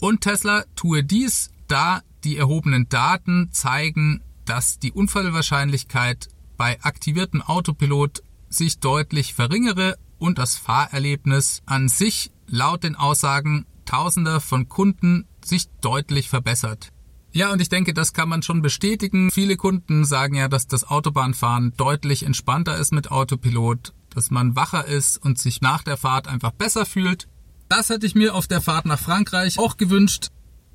Und 0.00 0.22
Tesla 0.22 0.64
tue 0.74 1.04
dies, 1.04 1.50
da 1.68 2.02
die 2.24 2.36
erhobenen 2.36 2.88
Daten 2.88 3.50
zeigen, 3.52 4.22
dass 4.44 4.78
die 4.78 4.92
Unfallwahrscheinlichkeit 4.92 6.28
bei 6.56 6.80
aktiviertem 6.82 7.42
Autopilot 7.42 8.22
sich 8.48 8.78
deutlich 8.78 9.34
verringere 9.34 9.96
und 10.18 10.38
das 10.38 10.56
Fahrerlebnis 10.56 11.62
an 11.66 11.88
sich 11.88 12.30
laut 12.46 12.84
den 12.84 12.96
Aussagen 12.96 13.66
Tausender 13.84 14.40
von 14.40 14.68
Kunden 14.68 15.26
sich 15.44 15.68
deutlich 15.80 16.28
verbessert. 16.28 16.92
Ja, 17.36 17.52
und 17.52 17.60
ich 17.60 17.68
denke, 17.68 17.92
das 17.92 18.14
kann 18.14 18.30
man 18.30 18.42
schon 18.42 18.62
bestätigen. 18.62 19.30
Viele 19.30 19.58
Kunden 19.58 20.06
sagen 20.06 20.36
ja, 20.36 20.48
dass 20.48 20.68
das 20.68 20.84
Autobahnfahren 20.84 21.74
deutlich 21.76 22.22
entspannter 22.22 22.78
ist 22.78 22.94
mit 22.94 23.10
Autopilot, 23.10 23.92
dass 24.08 24.30
man 24.30 24.56
wacher 24.56 24.86
ist 24.86 25.18
und 25.18 25.38
sich 25.38 25.60
nach 25.60 25.82
der 25.82 25.98
Fahrt 25.98 26.28
einfach 26.28 26.52
besser 26.52 26.86
fühlt. 26.86 27.28
Das 27.68 27.90
hätte 27.90 28.06
ich 28.06 28.14
mir 28.14 28.34
auf 28.34 28.46
der 28.46 28.62
Fahrt 28.62 28.86
nach 28.86 28.98
Frankreich 28.98 29.58
auch 29.58 29.76
gewünscht. 29.76 30.28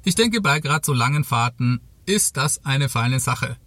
Ich 0.03 0.13
denke, 0.13 0.39
bei 0.39 0.59
gerade 0.59 0.85
so 0.85 0.93
langen 0.93 1.23
Fahrten 1.23 1.81
ist 2.05 2.37
das 2.37 2.63
eine 2.63 2.89
feine 2.89 3.19
Sache. 3.19 3.57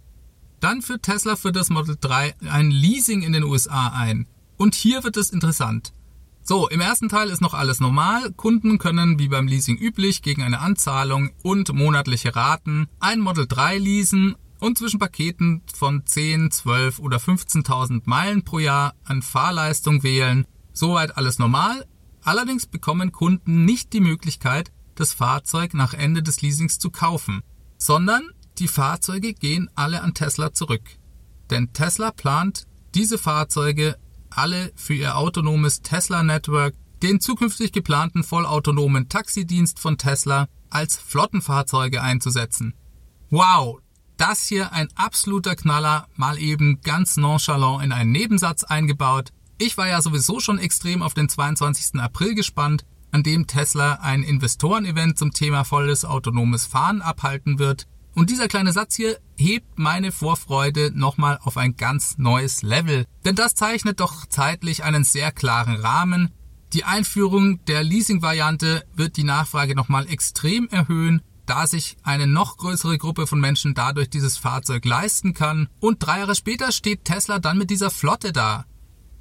Dann 0.61 0.81
führt 0.81 1.03
Tesla 1.03 1.35
für 1.35 1.51
das 1.51 1.69
Model 1.69 1.97
3 1.99 2.35
ein 2.49 2.71
Leasing 2.71 3.23
in 3.23 3.33
den 3.33 3.43
USA 3.43 3.89
ein. 3.89 4.25
Und 4.55 4.73
hier 4.73 5.03
wird 5.03 5.17
es 5.17 5.31
interessant. 5.31 5.91
So, 6.47 6.69
im 6.69 6.79
ersten 6.79 7.09
Teil 7.09 7.31
ist 7.31 7.41
noch 7.41 7.55
alles 7.55 7.79
normal. 7.79 8.31
Kunden 8.33 8.77
können 8.77 9.17
wie 9.17 9.29
beim 9.29 9.47
Leasing 9.47 9.77
üblich 9.77 10.21
gegen 10.21 10.43
eine 10.43 10.59
Anzahlung 10.59 11.31
und 11.41 11.73
monatliche 11.73 12.35
Raten 12.35 12.87
ein 12.99 13.19
Model 13.19 13.47
3 13.47 13.79
leasen 13.79 14.35
und 14.59 14.77
zwischen 14.77 14.99
Paketen 14.99 15.63
von 15.73 16.05
10, 16.05 16.51
12 16.51 16.99
oder 16.99 17.17
15.000 17.17 18.03
Meilen 18.05 18.43
pro 18.43 18.59
Jahr 18.59 18.93
an 19.05 19.23
Fahrleistung 19.23 20.03
wählen. 20.03 20.45
Soweit 20.71 21.17
alles 21.17 21.39
normal. 21.39 21.83
Allerdings 22.23 22.67
bekommen 22.67 23.11
Kunden 23.11 23.65
nicht 23.65 23.91
die 23.91 23.99
Möglichkeit, 23.99 24.71
das 24.93 25.13
Fahrzeug 25.13 25.73
nach 25.73 25.95
Ende 25.95 26.21
des 26.21 26.43
Leasings 26.43 26.77
zu 26.77 26.91
kaufen, 26.91 27.41
sondern 27.79 28.21
die 28.59 28.67
Fahrzeuge 28.67 29.33
gehen 29.33 29.67
alle 29.73 30.03
an 30.03 30.13
Tesla 30.13 30.53
zurück. 30.53 30.83
Denn 31.49 31.73
Tesla 31.73 32.11
plant, 32.11 32.67
diese 32.93 33.17
Fahrzeuge 33.17 33.97
alle 34.37 34.71
für 34.75 34.93
ihr 34.93 35.17
autonomes 35.17 35.81
Tesla 35.81 36.23
Network, 36.23 36.75
den 37.01 37.19
zukünftig 37.19 37.71
geplanten 37.71 38.23
vollautonomen 38.23 39.09
Taxidienst 39.09 39.79
von 39.79 39.97
Tesla, 39.97 40.47
als 40.69 40.97
Flottenfahrzeuge 40.97 42.01
einzusetzen. 42.01 42.73
Wow, 43.29 43.79
das 44.17 44.47
hier 44.47 44.71
ein 44.71 44.87
absoluter 44.95 45.55
Knaller, 45.55 46.07
mal 46.15 46.39
eben 46.39 46.81
ganz 46.81 47.17
nonchalant 47.17 47.83
in 47.83 47.91
einen 47.91 48.11
Nebensatz 48.11 48.63
eingebaut. 48.63 49.29
Ich 49.57 49.77
war 49.77 49.87
ja 49.87 50.01
sowieso 50.01 50.39
schon 50.39 50.59
extrem 50.59 51.01
auf 51.01 51.13
den 51.13 51.29
22. 51.29 51.99
April 51.99 52.35
gespannt, 52.35 52.85
an 53.11 53.23
dem 53.23 53.47
Tesla 53.47 53.99
ein 54.01 54.23
Investorenevent 54.23 55.17
zum 55.17 55.31
Thema 55.31 55.63
volles 55.63 56.03
autonomes 56.03 56.65
Fahren 56.65 57.01
abhalten 57.01 57.59
wird. 57.59 57.87
Und 58.15 58.29
dieser 58.29 58.47
kleine 58.47 58.71
Satz 58.71 58.95
hier 58.95 59.19
hebt 59.35 59.77
meine 59.77 60.13
Vorfreude 60.13 60.91
nochmal 60.95 61.37
auf 61.43 61.57
ein 61.57 61.75
ganz 61.75 62.17
neues 62.17 62.63
Level. 62.63 63.05
Denn 63.25 63.35
das 63.35 63.55
zeichnet 63.55 63.99
doch 63.99 64.25
zeitlich 64.25 64.83
einen 64.85 65.03
sehr 65.03 65.33
klaren 65.33 65.75
Rahmen. 65.75 66.31
Die 66.71 66.85
Einführung 66.85 67.63
der 67.65 67.83
Leasing-Variante 67.83 68.85
wird 68.95 69.17
die 69.17 69.25
Nachfrage 69.25 69.75
nochmal 69.75 70.09
extrem 70.09 70.69
erhöhen, 70.69 71.21
da 71.45 71.67
sich 71.67 71.97
eine 72.03 72.25
noch 72.25 72.55
größere 72.57 72.97
Gruppe 72.97 73.27
von 73.27 73.39
Menschen 73.39 73.73
dadurch 73.73 74.09
dieses 74.09 74.37
Fahrzeug 74.37 74.85
leisten 74.85 75.33
kann. 75.33 75.67
Und 75.81 75.99
drei 75.99 76.19
Jahre 76.19 76.35
später 76.35 76.71
steht 76.71 77.03
Tesla 77.03 77.39
dann 77.39 77.57
mit 77.57 77.69
dieser 77.69 77.91
Flotte 77.91 78.31
da. 78.31 78.65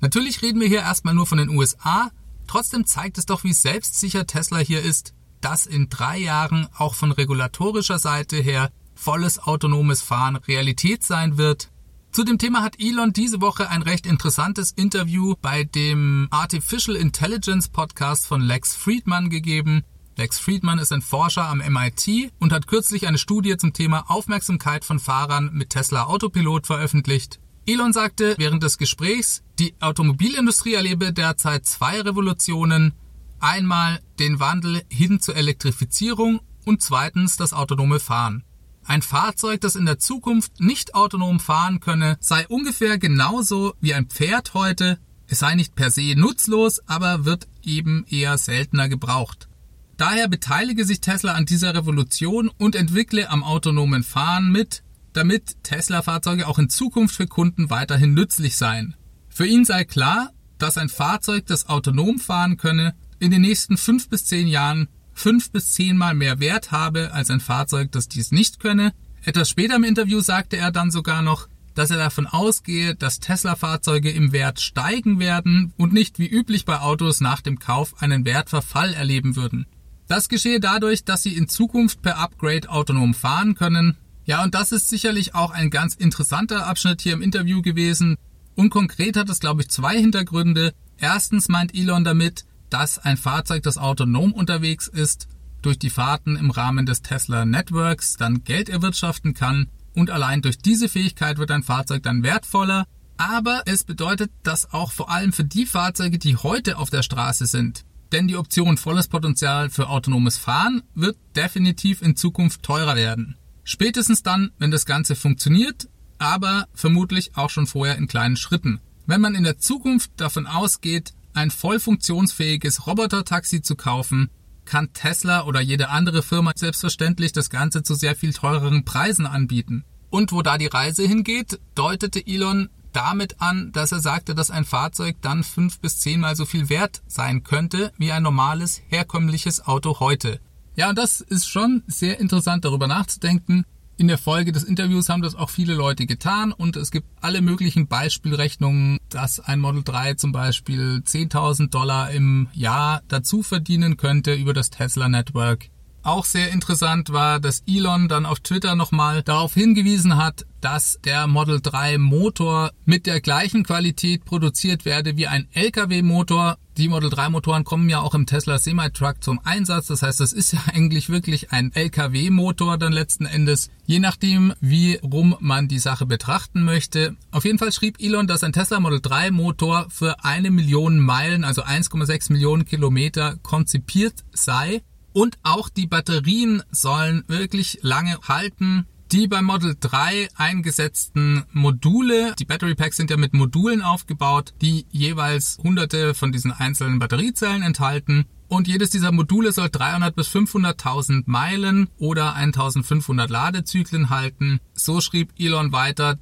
Natürlich 0.01 0.41
reden 0.43 0.61
wir 0.61 0.69
hier 0.69 0.81
erstmal 0.81 1.15
nur 1.15 1.27
von 1.27 1.39
den 1.39 1.49
USA, 1.49 2.11
trotzdem 2.47 2.87
zeigt 2.87 3.19
es 3.19 3.27
doch, 3.27 3.43
wie 3.43 3.53
selbstsicher 3.53 4.27
Tesla 4.27 4.59
hier 4.59 4.83
ist, 4.83 5.15
dass 5.41 5.67
in 5.67 5.89
drei 5.89 6.19
Jahren 6.19 6.69
auch 6.77 6.95
von 6.95 7.13
regulatorischer 7.13 7.99
Seite 7.99 8.37
her 8.37 8.71
volles 8.95 9.39
autonomes 9.39 10.03
Fahren 10.03 10.37
Realität 10.37 11.03
sein 11.03 11.39
wird. 11.39 11.71
Zu 12.13 12.23
dem 12.23 12.39
Thema 12.39 12.63
hat 12.63 12.77
Elon 12.79 13.13
diese 13.13 13.41
Woche 13.41 13.69
ein 13.71 13.83
recht 13.83 14.07
interessantes 14.07 14.71
Interview 14.71 15.35
bei 15.43 15.65
dem 15.65 16.29
Artificial 16.31 16.97
Intelligence 16.97 17.69
Podcast 17.69 18.27
von 18.27 18.41
Lex 18.41 18.77
Friedman 18.77 19.31
gegeben. 19.31 19.83
Lex 20.17 20.39
Friedman 20.39 20.79
ist 20.79 20.93
ein 20.93 21.03
Forscher 21.03 21.49
am 21.49 21.59
MIT 21.59 22.33
und 22.39 22.53
hat 22.53 22.69
kürzlich 22.69 23.09
eine 23.09 23.19
Studie 23.19 23.57
zum 23.57 23.73
Thema 23.73 24.05
Aufmerksamkeit 24.09 24.85
von 24.85 25.01
Fahrern 25.01 25.51
mit 25.53 25.71
Tesla 25.71 26.05
Autopilot 26.05 26.69
veröffentlicht. 26.69 27.41
Elon 27.67 27.93
sagte 27.93 28.35
während 28.39 28.63
des 28.63 28.79
Gesprächs, 28.79 29.43
die 29.59 29.75
Automobilindustrie 29.81 30.75
erlebe 30.75 31.13
derzeit 31.13 31.67
zwei 31.67 32.01
Revolutionen. 32.01 32.93
Einmal 33.41 34.01
den 34.21 34.39
Wandel 34.39 34.83
hin 34.89 35.19
zur 35.19 35.35
Elektrifizierung 35.35 36.41
und 36.65 36.81
zweitens 36.81 37.37
das 37.37 37.53
autonome 37.53 37.99
Fahren. 37.99 38.45
Ein 38.87 39.03
Fahrzeug, 39.03 39.61
das 39.63 39.77
in 39.77 39.87
der 39.87 39.99
Zukunft 39.99 40.61
nicht 40.61 40.95
autonom 40.95 41.41
fahren 41.41 41.81
könne, 41.81 42.17
sei 42.21 42.47
ungefähr 42.49 42.99
genauso 42.99 43.75
wie 43.81 43.95
ein 43.95 44.07
Pferd 44.07 44.55
heute. 44.55 44.99
Es 45.27 45.39
sei 45.39 45.55
nicht 45.55 45.75
per 45.75 45.91
se 45.91 46.15
nutzlos, 46.15 46.81
aber 46.87 47.25
wird 47.25 47.49
eben 47.63 48.05
eher 48.09 48.37
seltener 48.37 48.91
gebraucht. 48.91 49.49
Daher 49.97 50.29
beteilige 50.29 50.85
sich 50.85 51.01
Tesla 51.01 51.33
an 51.33 51.47
dieser 51.47 51.75
Revolution 51.75 52.51
und 52.59 52.75
entwickle 52.77 53.31
am 53.31 53.43
autonomen 53.43 54.03
Fahren 54.03 54.51
mit, 54.51 54.83
damit 55.13 55.63
Tesla-Fahrzeuge 55.63 56.47
auch 56.47 56.59
in 56.59 56.69
Zukunft 56.69 57.15
für 57.15 57.27
Kunden 57.27 57.71
weiterhin 57.71 58.13
nützlich 58.13 58.57
seien. 58.57 58.97
Für 59.29 59.47
ihn 59.47 59.65
sei 59.65 59.85
klar, 59.85 60.31
dass 60.59 60.77
ein 60.77 60.89
Fahrzeug, 60.89 61.47
das 61.47 61.69
autonom 61.69 62.19
fahren 62.19 62.57
könne, 62.57 62.95
in 63.19 63.31
den 63.31 63.43
nächsten 63.43 63.77
fünf 63.77 64.09
bis 64.09 64.27
zehn 64.27 64.49
Jahren 64.49 64.89
fünf 65.15 65.51
bis 65.51 65.73
zehnmal 65.73 66.15
mehr 66.15 66.41
Wert 66.41 66.73
habe 66.73 67.13
als 67.13 67.31
ein 67.31 67.41
Fahrzeug, 67.41 67.93
das 67.93 68.09
dies 68.09 68.33
nicht 68.33 68.61
könne. 68.61 68.93
Etwas 69.23 69.49
später 69.49 69.77
im 69.77 69.85
Interview 69.85 70.21
sagte 70.21 70.57
er 70.57 70.71
dann 70.71 70.91
sogar 70.91 71.23
noch, 71.23 71.49
dass 71.75 71.91
er 71.91 71.97
davon 71.97 72.27
ausgehe, 72.27 72.95
dass 72.95 73.21
Tesla-Fahrzeuge 73.21 74.11
im 74.11 74.33
Wert 74.33 74.61
steigen 74.61 75.19
werden 75.19 75.73
und 75.77 75.93
nicht 75.93 76.19
wie 76.19 76.29
üblich 76.29 76.65
bei 76.65 76.81
Autos 76.81 77.21
nach 77.21 77.41
dem 77.41 77.59
Kauf 77.59 78.01
einen 78.01 78.25
Wertverfall 78.25 78.95
erleben 78.95 79.37
würden. 79.37 79.67
Das 80.07 80.29
geschehe 80.29 80.61
dadurch, 80.61 81.05
dass 81.05 81.23
sie 81.23 81.35
in 81.35 81.49
Zukunft 81.49 82.03
per 82.03 82.19
Upgrade 82.19 82.69
autonom 82.69 83.15
fahren 83.15 83.55
können 83.55 83.97
Ja, 84.27 84.43
und 84.43 84.55
das 84.55 84.73
ist 84.73 84.89
sicherlich 84.89 85.35
auch 85.35 85.51
ein 85.51 85.71
ganz 85.71 85.95
interessanter 85.95 86.67
Abschnitt 86.67 87.03
hier 87.03 87.13
im 87.13 87.23
Interview 87.23 87.61
gewesen. 87.61 88.17
Und 88.55 88.71
konkret 88.71 89.17
hat 89.17 89.29
es, 89.29 89.41
glaube 89.41 89.63
ich, 89.63 89.69
zwei 89.69 89.99
Hintergründe. 89.99 90.73
Erstens 90.97 91.49
meint 91.49 91.75
Elon 91.75 92.05
damit, 92.05 92.45
dass 92.75 92.99
ein 92.99 93.17
Fahrzeug, 93.17 93.63
das 93.63 93.79
autonom 93.79 94.33
unterwegs 94.33 94.89
ist, 94.89 95.29
durch 95.63 95.79
die 95.79 95.91
Fahrten 95.91 96.35
im 96.35 96.51
Rahmen 96.51 96.87
des 96.87 97.03
Tesla 97.03 97.45
Networks 97.45 98.17
dann 98.17 98.43
Geld 98.43 98.69
erwirtschaften 98.69 99.33
kann. 99.33 99.69
Und 99.95 100.11
allein 100.11 100.43
durch 100.43 100.59
diese 100.59 100.89
Fähigkeit 100.89 101.39
wird 101.39 101.53
ein 101.53 101.63
Fahrzeug 101.63 102.03
dann 102.03 102.25
wertvoller. 102.25 102.85
Aber 103.17 103.63
es 103.67 103.85
bedeutet 103.85 104.33
das 104.43 104.73
auch 104.73 104.91
vor 104.91 105.09
allem 105.09 105.33
für 105.33 105.45
die 105.45 105.67
Fahrzeuge, 105.67 106.19
die 106.19 106.37
heute 106.37 106.77
auf 106.77 106.91
der 106.91 107.05
Straße 107.05 107.47
sind. 107.47 107.85
Denn 108.11 108.27
die 108.27 108.37
Option 108.37 108.77
volles 108.77 109.07
Potenzial 109.07 109.71
für 109.71 109.89
autonomes 109.89 110.37
Fahren 110.37 110.83
wird 110.97 111.17
definitiv 111.37 112.03
in 112.03 112.17
Zukunft 112.17 112.65
teurer 112.65 112.97
werden. 112.97 113.37
Spätestens 113.63 114.25
dann, 114.25 114.51
wenn 114.59 114.73
das 114.73 114.85
Ganze 114.85 115.15
funktioniert, 115.15 115.89
aber 116.19 116.67
vermutlich 116.75 117.37
auch 117.37 117.51
schon 117.51 117.69
vorher 117.69 117.99
in 117.99 118.09
kleinen 118.09 118.37
Schritten. 118.37 118.81
Wenn 119.07 119.21
man 119.21 119.37
in 119.37 119.45
der 119.45 119.59
Zukunft 119.59 120.11
davon 120.17 120.49
ausgeht, 120.49 121.15
ein 121.35 121.51
voll 121.51 121.81
funktionsfähiges 121.81 122.87
Roboter-Taxi 122.87 123.63
zu 123.63 123.77
kaufen, 123.77 124.31
kann 124.65 124.93
Tesla 124.93 125.45
oder 125.45 125.61
jede 125.61 125.91
andere 125.91 126.23
Firma 126.23 126.53
selbstverständlich 126.55 127.33
das 127.33 127.51
Ganze 127.51 127.83
zu 127.83 127.95
sehr 127.95 128.17
viel 128.17 128.33
teureren 128.33 128.85
Preisen 128.85 129.27
anbieten. 129.27 129.85
Und 130.11 130.33
wo 130.33 130.43
da 130.43 130.59
die 130.59 130.67
Reise 130.67 131.03
hingeht, 131.07 131.59
deutete 131.75 132.25
Elon 132.27 132.69
damit 132.93 133.41
an, 133.41 133.73
dass 133.73 133.93
er 133.93 134.01
sagte, 134.01 134.35
dass 134.35 134.51
ein 134.51 134.65
Fahrzeug 134.65 135.17
dann 135.21 135.43
fünf 135.43 135.81
bis 135.81 135.99
zehnmal 135.99 136.37
so 136.37 136.47
viel 136.47 136.69
wert 136.69 137.03
sein 137.07 137.43
könnte 137.43 137.93
wie 137.99 138.13
ein 138.13 138.23
normales, 138.23 138.81
herkömmliches 138.89 139.67
Auto 139.67 139.99
heute. 140.01 140.41
Ja, 140.77 140.89
und 140.89 140.99
das 140.99 141.21
ist 141.21 141.49
schon 141.49 141.83
sehr 141.87 142.21
interessant 142.21 142.65
darüber 142.65 142.87
nachzudenken. 142.87 143.65
In 143.97 144.09
der 144.09 144.19
Folge 144.19 144.51
des 144.51 144.65
Interviews 144.65 145.09
haben 145.09 145.23
das 145.23 145.37
auch 145.37 145.51
viele 145.51 145.75
Leute 145.75 146.07
getan 146.07 146.51
und 146.51 146.77
es 146.77 146.91
gibt 146.91 147.07
alle 147.21 147.41
möglichen 147.41 147.87
Beispielrechnungen, 147.87 148.99
dass 149.09 149.39
ein 149.39 149.61
Model 149.61 149.85
3 149.85 150.15
zum 150.15 150.33
Beispiel 150.33 151.01
10.000 151.05 151.71
Dollar 151.71 152.11
im 152.11 152.49
Jahr 152.53 153.03
dazu 153.07 153.45
verdienen 153.45 153.97
könnte 153.97 154.35
über 154.35 154.53
das 154.53 154.71
Tesla 154.71 155.09
Network. 155.09 155.71
Auch 156.05 156.27
sehr 156.27 156.51
interessant 156.51 157.15
war, 157.15 157.41
dass 157.41 157.63
Elon 157.67 158.09
dann 158.09 158.27
auf 158.27 158.39
Twitter 158.41 158.77
nochmal 158.77 159.23
darauf 159.23 159.55
hingewiesen 159.55 160.19
hat, 160.19 160.45
dass 160.61 160.99
der 161.03 161.27
Model 161.27 161.63
3 161.63 161.97
Motor 161.97 162.73
mit 162.85 163.07
der 163.07 163.23
gleichen 163.23 163.65
Qualität 163.65 164.27
produziert 164.27 164.85
werde 164.85 165.17
wie 165.17 165.27
ein 165.27 165.49
LKW-Motor. 165.53 166.59
Die 166.77 166.91
Model 166.91 167.09
3 167.09 167.31
Motoren 167.31 167.65
kommen 167.65 167.89
ja 167.89 168.01
auch 168.01 168.15
im 168.15 168.27
Tesla 168.27 168.59
Semi-Truck 168.59 169.25
zum 169.25 169.41
Einsatz. 169.45 169.87
Das 169.87 170.03
heißt, 170.03 170.21
das 170.21 170.35
ist 170.35 170.53
ja 170.53 170.61
eigentlich 170.75 171.09
wirklich 171.09 171.53
ein 171.53 171.73
LKW-Motor 171.73 172.77
dann 172.77 172.93
letzten 172.93 173.25
Endes. 173.25 173.71
Je 173.87 173.99
nachdem, 173.99 174.53
wie 174.61 174.97
rum 174.97 175.35
man 175.41 175.69
die 175.69 175.79
Sache 175.79 176.05
betrachten 176.05 176.65
möchte. 176.65 177.17
Auf 177.31 177.47
jeden 177.47 177.59
Fall 177.59 177.73
schrieb 177.73 177.97
Elon, 177.99 178.27
dass 178.27 178.45
ein 178.45 178.53
Tesla 178.53 178.79
Model 178.79 179.01
3 179.01 179.31
Motor 179.31 179.87
für 179.89 180.23
eine 180.23 180.51
Million 180.51 180.99
Meilen, 180.99 181.45
also 181.45 181.63
1,6 181.63 182.31
Millionen 182.31 182.67
Kilometer 182.67 183.37
konzipiert 183.43 184.23
sei. 184.35 184.83
Und 185.15 185.39
auch 185.45 185.69
die 185.69 185.87
Batterien 185.87 186.65
sollen 186.73 187.23
wirklich 187.29 187.79
lange 187.83 188.19
halten. 188.27 188.87
Die 189.13 189.29
beim 189.29 189.45
Model 189.45 189.77
3 189.79 190.29
eingesetzten 190.35 191.45
Module, 191.53 192.35
die 192.37 192.45
Battery 192.45 192.75
Packs 192.75 192.97
sind 192.97 193.11
ja 193.11 193.17
mit 193.17 193.33
Modulen 193.33 193.81
aufgebaut, 193.81 194.55
die 194.61 194.87
jeweils 194.91 195.59
hunderte 195.63 196.15
von 196.15 196.33
diesen 196.33 196.51
einzelnen 196.51 196.99
Batteriezellen 196.99 197.63
enthalten. 197.63 198.25
Und 198.49 198.67
jedes 198.67 198.91
dieser 198.91 199.13
Module 199.13 199.53
soll 199.53 199.69
300 199.71 200.17
bis 200.17 200.29
500.000 200.29 201.23
Meilen 201.27 201.89
oder 201.97 202.35
1500 202.35 203.31
Ladezyklen 203.31 204.11
halten. 204.11 204.59
So 204.73 205.01
schrieb 205.01 205.33
Elon 205.39 205.71
weiter, 205.71 206.19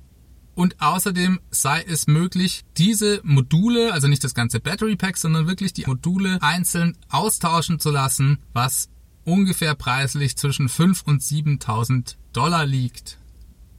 und 0.54 0.80
außerdem 0.80 1.40
sei 1.50 1.84
es 1.88 2.06
möglich, 2.06 2.62
diese 2.76 3.20
Module, 3.24 3.92
also 3.92 4.08
nicht 4.08 4.24
das 4.24 4.34
ganze 4.34 4.60
Battery 4.60 4.96
Pack, 4.96 5.16
sondern 5.16 5.46
wirklich 5.46 5.72
die 5.72 5.84
Module 5.86 6.38
einzeln 6.42 6.96
austauschen 7.08 7.80
zu 7.80 7.90
lassen, 7.90 8.38
was 8.52 8.88
ungefähr 9.24 9.74
preislich 9.74 10.36
zwischen 10.36 10.68
5 10.68 11.02
und 11.02 11.22
7.000 11.22 12.16
Dollar 12.32 12.66
liegt. 12.66 13.18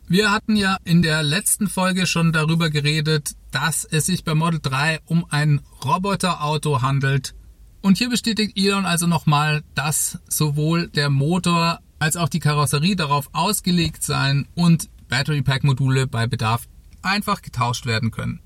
Wir 0.07 0.31
hatten 0.31 0.55
ja 0.55 0.77
in 0.83 1.01
der 1.01 1.23
letzten 1.23 1.67
Folge 1.67 2.05
schon 2.05 2.33
darüber 2.33 2.69
geredet, 2.69 3.35
dass 3.51 3.85
es 3.85 4.05
sich 4.05 4.23
bei 4.23 4.35
Model 4.35 4.59
3 4.61 4.99
um 5.05 5.25
ein 5.29 5.61
Roboterauto 5.83 6.81
handelt. 6.81 7.35
Und 7.81 7.97
hier 7.97 8.09
bestätigt 8.09 8.57
Elon 8.57 8.85
also 8.85 9.07
nochmal, 9.07 9.63
dass 9.75 10.19
sowohl 10.27 10.87
der 10.87 11.09
Motor 11.09 11.79
als 11.99 12.17
auch 12.17 12.29
die 12.29 12.39
Karosserie 12.39 12.95
darauf 12.95 13.29
ausgelegt 13.33 14.03
sein 14.03 14.47
und 14.55 14.89
Battery 15.13 15.43
Pack 15.43 15.63
Module 15.63 16.07
bei 16.07 16.25
Bedarf 16.25 16.67
einfach 17.03 17.43
getauscht 17.43 17.85
werden 17.85 18.09
können. 18.09 18.41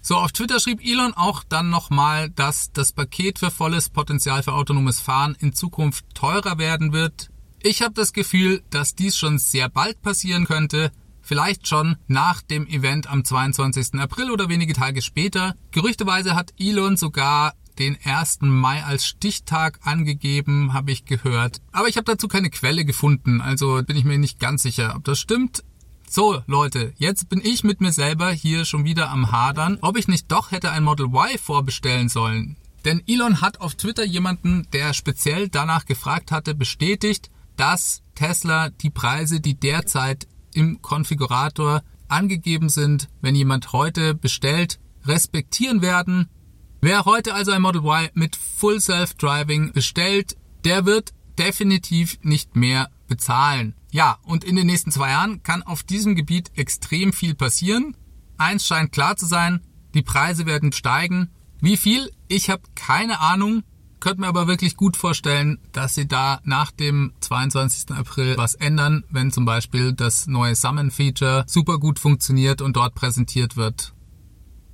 So, 0.00 0.16
auf 0.16 0.32
Twitter 0.32 0.58
schrieb 0.58 0.84
Elon 0.84 1.14
auch 1.14 1.44
dann 1.44 1.70
nochmal, 1.70 2.28
dass 2.28 2.72
das 2.72 2.92
Paket 2.92 3.38
für 3.38 3.52
volles 3.52 3.88
Potenzial 3.88 4.42
für 4.42 4.52
autonomes 4.52 4.98
Fahren 4.98 5.36
in 5.38 5.52
Zukunft 5.52 6.04
teurer 6.12 6.58
werden 6.58 6.92
wird. 6.92 7.30
Ich 7.62 7.82
habe 7.82 7.94
das 7.94 8.12
Gefühl, 8.12 8.64
dass 8.70 8.96
dies 8.96 9.16
schon 9.16 9.38
sehr 9.38 9.68
bald 9.68 10.02
passieren 10.02 10.44
könnte, 10.44 10.90
vielleicht 11.22 11.68
schon 11.68 11.96
nach 12.08 12.42
dem 12.42 12.66
Event 12.66 13.08
am 13.08 13.24
22. 13.24 13.94
April 14.00 14.32
oder 14.32 14.48
wenige 14.48 14.72
Tage 14.72 15.02
später. 15.02 15.54
Gerüchteweise 15.70 16.34
hat 16.34 16.52
Elon 16.58 16.96
sogar 16.96 17.54
den 17.80 17.96
1. 18.04 18.42
Mai 18.42 18.84
als 18.84 19.06
Stichtag 19.06 19.80
angegeben, 19.82 20.74
habe 20.74 20.92
ich 20.92 21.06
gehört. 21.06 21.62
Aber 21.72 21.88
ich 21.88 21.96
habe 21.96 22.04
dazu 22.04 22.28
keine 22.28 22.50
Quelle 22.50 22.84
gefunden, 22.84 23.40
also 23.40 23.82
bin 23.82 23.96
ich 23.96 24.04
mir 24.04 24.18
nicht 24.18 24.38
ganz 24.38 24.62
sicher, 24.62 24.94
ob 24.96 25.04
das 25.04 25.18
stimmt. 25.18 25.64
So, 26.06 26.42
Leute, 26.46 26.92
jetzt 26.98 27.30
bin 27.30 27.40
ich 27.42 27.64
mit 27.64 27.80
mir 27.80 27.92
selber 27.92 28.30
hier 28.32 28.66
schon 28.66 28.84
wieder 28.84 29.10
am 29.10 29.32
Hadern, 29.32 29.78
ob 29.80 29.96
ich 29.96 30.08
nicht 30.08 30.30
doch 30.30 30.50
hätte 30.50 30.70
ein 30.70 30.84
Model 30.84 31.06
Y 31.06 31.38
vorbestellen 31.38 32.10
sollen. 32.10 32.56
Denn 32.84 33.02
Elon 33.06 33.40
hat 33.40 33.60
auf 33.60 33.74
Twitter 33.76 34.04
jemanden, 34.04 34.66
der 34.72 34.92
speziell 34.92 35.48
danach 35.48 35.86
gefragt 35.86 36.32
hatte, 36.32 36.54
bestätigt, 36.54 37.30
dass 37.56 38.02
Tesla 38.14 38.68
die 38.68 38.90
Preise, 38.90 39.40
die 39.40 39.54
derzeit 39.54 40.26
im 40.52 40.82
Konfigurator 40.82 41.82
angegeben 42.08 42.68
sind, 42.68 43.08
wenn 43.22 43.34
jemand 43.34 43.72
heute 43.72 44.14
bestellt, 44.14 44.80
respektieren 45.06 45.80
werden 45.80 46.28
Wer 46.82 47.04
heute 47.04 47.34
also 47.34 47.50
ein 47.50 47.60
Model 47.60 47.82
Y 47.82 48.08
mit 48.14 48.36
Full 48.36 48.80
Self-Driving 48.80 49.72
bestellt, 49.72 50.36
der 50.64 50.86
wird 50.86 51.12
definitiv 51.38 52.18
nicht 52.22 52.56
mehr 52.56 52.88
bezahlen. 53.06 53.74
Ja, 53.92 54.18
und 54.22 54.44
in 54.44 54.56
den 54.56 54.66
nächsten 54.66 54.90
zwei 54.90 55.10
Jahren 55.10 55.42
kann 55.42 55.62
auf 55.62 55.82
diesem 55.82 56.14
Gebiet 56.14 56.50
extrem 56.56 57.12
viel 57.12 57.34
passieren. 57.34 57.96
Eins 58.38 58.66
scheint 58.66 58.92
klar 58.92 59.16
zu 59.16 59.26
sein, 59.26 59.60
die 59.92 60.02
Preise 60.02 60.46
werden 60.46 60.72
steigen. 60.72 61.28
Wie 61.60 61.76
viel? 61.76 62.10
Ich 62.28 62.48
habe 62.48 62.62
keine 62.74 63.20
Ahnung. 63.20 63.62
Könnte 63.98 64.22
mir 64.22 64.28
aber 64.28 64.46
wirklich 64.46 64.76
gut 64.76 64.96
vorstellen, 64.96 65.58
dass 65.72 65.94
sie 65.94 66.08
da 66.08 66.40
nach 66.44 66.70
dem 66.70 67.12
22. 67.20 67.94
April 67.94 68.38
was 68.38 68.54
ändern, 68.54 69.04
wenn 69.10 69.30
zum 69.30 69.44
Beispiel 69.44 69.92
das 69.92 70.26
neue 70.26 70.54
Summon-Feature 70.54 71.44
super 71.46 71.78
gut 71.78 71.98
funktioniert 71.98 72.62
und 72.62 72.76
dort 72.76 72.94
präsentiert 72.94 73.58
wird. 73.58 73.92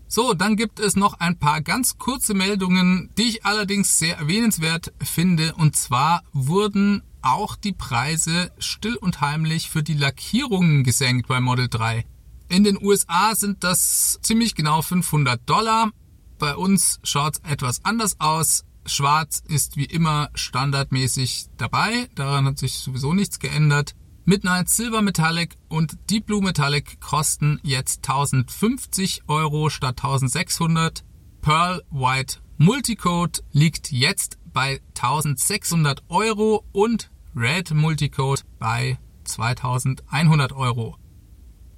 So, 0.09 0.35
dann 0.35 0.57
gibt 0.57 0.79
es 0.79 0.95
noch 0.95 1.15
ein 1.15 1.39
paar 1.39 1.61
ganz 1.61 1.99
kurze 1.99 2.35
Meldungen, 2.35 3.11
die 3.19 3.25
ich 3.25 3.45
allerdings 3.45 3.99
sehr 3.99 4.19
erwähnenswert 4.19 4.93
finde. 5.03 5.55
Und 5.55 5.77
zwar 5.77 6.23
wurden 6.33 7.03
auch 7.23 7.57
die 7.57 7.73
Preise 7.73 8.53
still 8.59 8.95
und 8.97 9.21
heimlich 9.21 9.69
für 9.69 9.83
die 9.83 9.95
Lackierungen 9.95 10.85
gesenkt 10.85 11.27
bei 11.27 11.41
Model 11.41 11.69
3. 11.69 12.05
In 12.49 12.63
den 12.63 12.81
USA 12.81 13.35
sind 13.35 13.65
das 13.65 14.21
ziemlich 14.23 14.55
genau 14.55 14.81
500 14.81 15.41
Dollar. 15.49 15.91
Bei 16.39 16.55
uns 16.55 17.01
schaut 17.03 17.39
es 17.39 17.51
etwas 17.51 17.85
anders 17.85 18.21
aus. 18.21 18.65
Schwarz 18.85 19.43
ist 19.49 19.77
wie 19.77 19.87
immer 19.87 20.31
standardmäßig 20.35 21.47
dabei. 21.57 22.09
Daran 22.15 22.47
hat 22.47 22.59
sich 22.59 22.75
sowieso 22.75 23.13
nichts 23.13 23.41
geändert. 23.41 23.97
Midnight 24.29 24.69
Silver 24.69 25.03
Metallic 25.03 25.55
und 25.69 26.11
Deep 26.11 26.27
Blue 26.27 26.43
Metallic 26.43 27.01
kosten 27.01 27.61
jetzt 27.63 27.99
1050 28.09 29.23
Euro 29.29 29.71
statt 29.71 30.03
1600. 30.03 31.05
Pearl 31.43 31.81
White 31.91 32.41
Multicode 32.59 33.39
liegt 33.53 33.93
jetzt 33.93 34.37
bei 34.53 34.81
1600 34.97 36.03
Euro 36.09 36.65
und 36.73 37.13
Red 37.37 37.73
Multicode 37.73 38.43
bei 38.59 38.99
2100 39.23 40.53
Euro. 40.55 40.97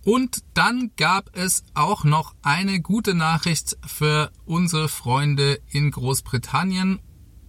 Und 0.06 0.38
dann 0.54 0.92
gab 0.96 1.36
es 1.36 1.64
auch 1.74 2.04
noch 2.04 2.34
eine 2.40 2.80
gute 2.80 3.12
Nachricht 3.14 3.76
für 3.86 4.32
unsere 4.46 4.88
Freunde 4.88 5.60
in 5.68 5.90
Großbritannien, 5.90 7.00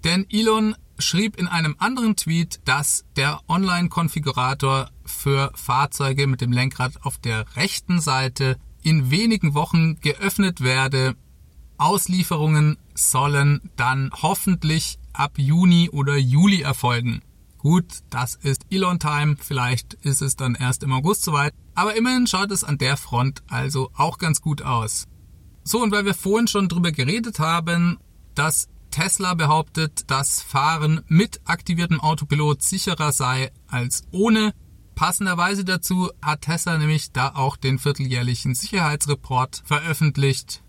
denn 0.03 0.25
Elon 0.29 0.75
schrieb 0.99 1.37
in 1.37 1.47
einem 1.47 1.75
anderen 1.79 2.15
Tweet, 2.15 2.59
dass 2.65 3.05
der 3.15 3.39
Online-Konfigurator 3.47 4.89
für 5.05 5.51
Fahrzeuge 5.55 6.27
mit 6.27 6.41
dem 6.41 6.51
Lenkrad 6.51 7.03
auf 7.03 7.17
der 7.17 7.45
rechten 7.55 7.99
Seite 7.99 8.57
in 8.83 9.11
wenigen 9.11 9.53
Wochen 9.53 9.99
geöffnet 10.01 10.61
werde. 10.61 11.15
Auslieferungen 11.77 12.77
sollen 12.93 13.61
dann 13.75 14.11
hoffentlich 14.21 14.99
ab 15.13 15.33
Juni 15.37 15.89
oder 15.89 16.17
Juli 16.17 16.61
erfolgen. 16.61 17.21
Gut, 17.57 17.85
das 18.09 18.35
ist 18.35 18.65
Elon-Time. 18.69 19.35
Vielleicht 19.39 19.93
ist 19.95 20.21
es 20.21 20.35
dann 20.35 20.55
erst 20.55 20.83
im 20.83 20.93
August 20.93 21.23
soweit. 21.23 21.53
Aber 21.75 21.95
immerhin 21.95 22.27
schaut 22.27 22.51
es 22.51 22.63
an 22.63 22.77
der 22.77 22.95
Front 22.95 23.43
also 23.47 23.91
auch 23.95 24.17
ganz 24.17 24.41
gut 24.41 24.61
aus. 24.61 25.07
So, 25.63 25.81
und 25.83 25.91
weil 25.91 26.05
wir 26.05 26.13
vorhin 26.13 26.47
schon 26.47 26.69
drüber 26.69 26.91
geredet 26.91 27.39
haben, 27.39 27.97
dass 28.33 28.69
Tesla 28.91 29.33
behauptet, 29.33 30.09
dass 30.09 30.41
Fahren 30.41 31.01
mit 31.07 31.41
aktiviertem 31.45 31.99
Autopilot 31.99 32.61
sicherer 32.61 33.11
sei 33.11 33.51
als 33.67 34.03
ohne. 34.11 34.53
Passenderweise 34.95 35.63
dazu 35.63 36.11
hat 36.21 36.41
Tesla 36.41 36.77
nämlich 36.77 37.11
da 37.11 37.29
auch 37.35 37.55
den 37.55 37.79
vierteljährlichen 37.79 38.55
Sicherheitsreport 38.55 39.61
veröffentlicht. 39.65 40.61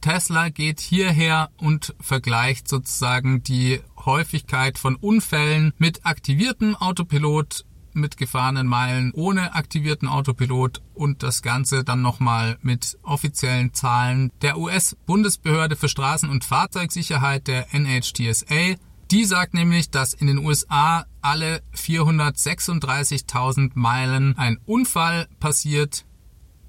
Tesla 0.00 0.50
geht 0.50 0.80
hierher 0.80 1.50
und 1.56 1.94
vergleicht 2.00 2.68
sozusagen 2.68 3.42
die 3.42 3.80
Häufigkeit 4.04 4.78
von 4.78 4.94
Unfällen 4.94 5.72
mit 5.78 6.06
aktiviertem 6.06 6.76
Autopilot, 6.76 7.64
mit 7.96 8.16
gefahrenen 8.16 8.66
Meilen 8.66 9.12
ohne 9.14 9.54
aktivierten 9.54 10.08
Autopilot 10.08 10.82
und 10.94 11.22
das 11.22 11.42
Ganze 11.42 11.82
dann 11.82 12.02
nochmal 12.02 12.58
mit 12.62 12.98
offiziellen 13.02 13.74
Zahlen 13.74 14.30
der 14.42 14.58
US-Bundesbehörde 14.58 15.76
für 15.76 15.88
Straßen- 15.88 16.30
und 16.30 16.44
Fahrzeugsicherheit, 16.44 17.46
der 17.48 17.74
NHTSA. 17.74 18.76
Die 19.10 19.24
sagt 19.24 19.54
nämlich, 19.54 19.90
dass 19.90 20.14
in 20.14 20.26
den 20.26 20.38
USA 20.38 21.06
alle 21.20 21.62
436.000 21.74 23.72
Meilen 23.74 24.36
ein 24.36 24.58
Unfall 24.66 25.28
passiert. 25.40 26.04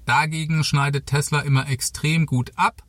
Dagegen 0.04 0.64
schneidet 0.64 1.06
Tesla 1.06 1.40
immer 1.40 1.68
extrem 1.68 2.26
gut 2.26 2.52
ab. 2.56 2.82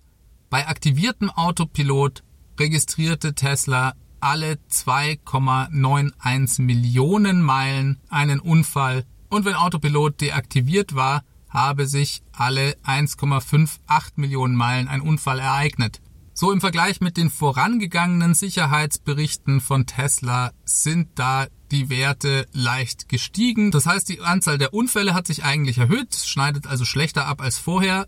Bei 0.49 0.67
aktiviertem 0.67 1.29
Autopilot 1.29 2.23
registrierte 2.59 3.33
Tesla 3.33 3.93
alle 4.21 4.57
2,91 4.71 6.61
Millionen 6.61 7.41
Meilen 7.41 7.99
einen 8.09 8.39
Unfall 8.39 9.05
und 9.29 9.45
wenn 9.45 9.55
Autopilot 9.55 10.21
deaktiviert 10.21 10.95
war, 10.95 11.23
habe 11.49 11.87
sich 11.87 12.21
alle 12.31 12.75
1,58 12.83 13.79
Millionen 14.15 14.55
Meilen 14.55 14.87
ein 14.87 15.01
Unfall 15.01 15.39
ereignet. 15.39 16.01
So 16.33 16.51
im 16.53 16.61
Vergleich 16.61 17.01
mit 17.01 17.17
den 17.17 17.29
vorangegangenen 17.29 18.33
Sicherheitsberichten 18.33 19.59
von 19.59 19.85
Tesla 19.85 20.51
sind 20.63 21.09
da 21.15 21.47
die 21.71 21.89
Werte 21.89 22.47
leicht 22.53 23.09
gestiegen. 23.09 23.71
Das 23.71 23.85
heißt, 23.85 24.07
die 24.07 24.21
Anzahl 24.21 24.57
der 24.57 24.73
Unfälle 24.73 25.13
hat 25.13 25.27
sich 25.27 25.43
eigentlich 25.43 25.79
erhöht, 25.79 26.15
schneidet 26.15 26.65
also 26.65 26.85
schlechter 26.85 27.27
ab 27.27 27.41
als 27.41 27.57
vorher. 27.57 28.07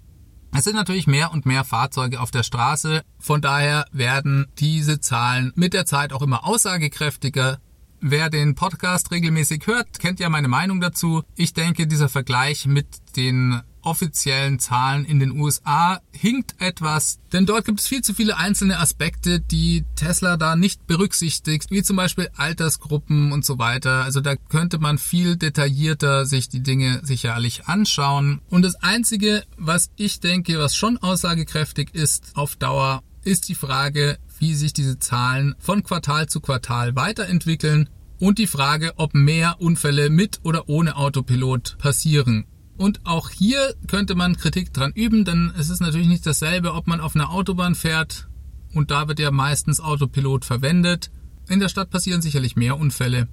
Es 0.54 0.66
sind 0.66 0.76
natürlich 0.76 1.08
mehr 1.08 1.32
und 1.32 1.46
mehr 1.46 1.64
Fahrzeuge 1.64 2.20
auf 2.20 2.30
der 2.30 2.44
Straße. 2.44 3.04
Von 3.20 3.42
daher 3.42 3.86
werden 3.94 4.48
diese 4.60 5.00
Zahlen 5.00 5.54
mit 5.56 5.74
der 5.74 5.86
Zeit 5.86 6.12
auch 6.12 6.22
immer 6.22 6.46
aussagekräftiger. 6.46 7.60
Wer 8.02 8.30
den 8.30 8.56
Podcast 8.56 9.12
regelmäßig 9.12 9.66
hört, 9.68 10.00
kennt 10.00 10.20
ja 10.20 10.30
meine 10.30 10.50
Meinung 10.50 10.82
dazu. 10.82 11.24
Ich 11.36 11.54
denke, 11.54 11.88
dieser 11.88 12.10
Vergleich 12.10 12.66
mit 12.66 13.16
den 13.16 13.62
offiziellen 13.84 14.60
Zahlen 14.60 15.06
in 15.06 15.20
den 15.20 15.40
USA 15.40 16.02
hinkt 16.12 16.56
etwas, 16.60 17.20
denn 17.34 17.46
dort 17.46 17.66
gibt 17.66 17.80
es 17.80 17.88
viel 17.88 18.02
zu 18.02 18.14
viele 18.14 18.38
einzelne 18.38 18.80
Aspekte, 18.80 19.40
die 19.40 19.86
Tesla 19.96 20.38
da 20.38 20.56
nicht 20.56 20.88
berücksichtigt, 20.88 21.72
wie 21.72 21.84
zum 21.84 21.96
Beispiel 21.96 22.30
Altersgruppen 22.36 23.32
und 23.32 23.46
so 23.46 23.58
weiter. 23.60 24.04
Also 24.04 24.22
da 24.22 24.36
könnte 24.36 24.80
man 24.80 24.98
viel 24.98 25.36
detaillierter 25.36 26.26
sich 26.26 26.50
die 26.50 26.64
Dinge 26.64 27.02
sicherlich 27.04 27.66
anschauen. 27.68 28.42
Und 28.50 28.64
das 28.64 28.76
Einzige, 28.76 29.44
was 29.58 29.92
ich 29.96 30.20
denke, 30.20 30.60
was 30.60 30.76
schon 30.76 30.98
aussagekräftig 30.98 31.94
ist 31.94 32.32
auf 32.36 32.56
Dauer, 32.56 33.04
ist 33.24 33.50
die 33.50 33.56
Frage, 33.56 34.18
wie 34.40 34.56
sich 34.56 34.74
diese 34.74 35.00
Zahlen 35.00 35.56
von 35.60 35.84
Quartal 35.84 36.28
zu 36.28 36.40
Quartal 36.40 36.96
weiterentwickeln 36.96 37.90
und 38.20 38.38
die 38.38 38.48
Frage, 38.48 38.94
ob 38.98 39.14
mehr 39.14 39.58
Unfälle 39.60 40.10
mit 40.10 40.40
oder 40.44 40.70
ohne 40.70 40.96
Autopilot 40.96 41.78
passieren. 41.80 42.46
Und 42.82 43.06
auch 43.06 43.30
hier 43.30 43.76
könnte 43.86 44.16
man 44.16 44.38
Kritik 44.38 44.74
dran 44.74 44.92
üben, 44.92 45.24
denn 45.24 45.54
es 45.56 45.70
ist 45.70 45.82
natürlich 45.82 46.08
nicht 46.08 46.26
dasselbe, 46.26 46.74
ob 46.74 46.88
man 46.88 47.00
auf 47.00 47.14
einer 47.14 47.30
Autobahn 47.30 47.76
fährt 47.76 48.28
und 48.74 48.90
da 48.90 49.08
wird 49.08 49.20
ja 49.20 49.30
meistens 49.30 49.80
Autopilot 49.80 50.46
verwendet. 50.46 51.12
In 51.48 51.60
der 51.60 51.70
Stadt 51.70 51.92
passieren 51.92 52.24
sicherlich 52.24 52.56
mehr 52.56 52.80
Unfälle. 52.80 53.28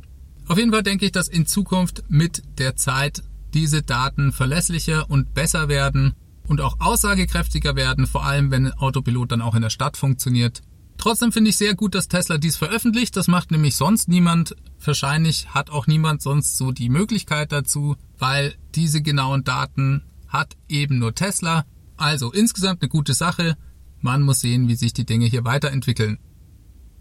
Auf 0.49 0.59
jeden 0.59 0.71
Fall 0.71 0.83
denke 0.83 1.07
ich, 1.07 1.13
dass 1.13 1.29
in 1.29 1.47
Zukunft 1.47 2.05
mit 2.11 2.43
der 2.59 2.77
Zeit 2.77 3.23
diese 3.55 3.81
Daten 3.81 4.33
verlässlicher 4.33 5.09
und 5.09 5.33
besser 5.33 5.71
werden 5.71 6.13
und 6.47 6.61
auch 6.61 6.79
aussagekräftiger 6.81 7.75
werden, 7.75 8.07
vor 8.07 8.27
allem 8.27 8.51
wenn 8.51 8.71
Autopilot 8.75 9.33
dann 9.33 9.41
auch 9.41 9.55
in 9.55 9.63
der 9.63 9.71
Stadt 9.71 9.97
funktioniert. 9.97 10.61
Trotzdem 10.99 11.31
finde 11.31 11.51
ich 11.51 11.57
sehr 11.57 11.75
gut, 11.75 11.95
dass 11.95 12.09
Tesla 12.09 12.39
dies 12.39 12.57
veröffentlicht. 12.57 13.17
Das 13.17 13.29
macht 13.29 13.53
nämlich 13.53 13.77
sonst 13.77 14.09
niemand. 14.09 14.57
Wahrscheinlich 14.85 15.55
hat 15.55 15.71
auch 15.71 15.87
niemand 15.87 16.21
sonst 16.23 16.57
so 16.57 16.73
die 16.73 16.89
Möglichkeit 16.89 17.53
dazu, 17.53 17.97
weil 18.19 18.55
diese 18.75 19.01
genauen 19.01 19.45
Daten 19.45 20.03
hat 20.27 20.57
eben 20.69 20.99
nur 20.99 21.15
Tesla. 21.15 21.65
Also 21.97 22.33
insgesamt 22.33 22.83
eine 22.83 22.89
gute 22.89 23.15
Sache. 23.15 23.57
Man 24.01 24.23
muss 24.23 24.41
sehen, 24.41 24.69
wie 24.69 24.75
sich 24.75 24.93
die 24.93 25.07
Dinge 25.07 25.27
hier 25.27 25.45
weiterentwickeln. 25.45 26.19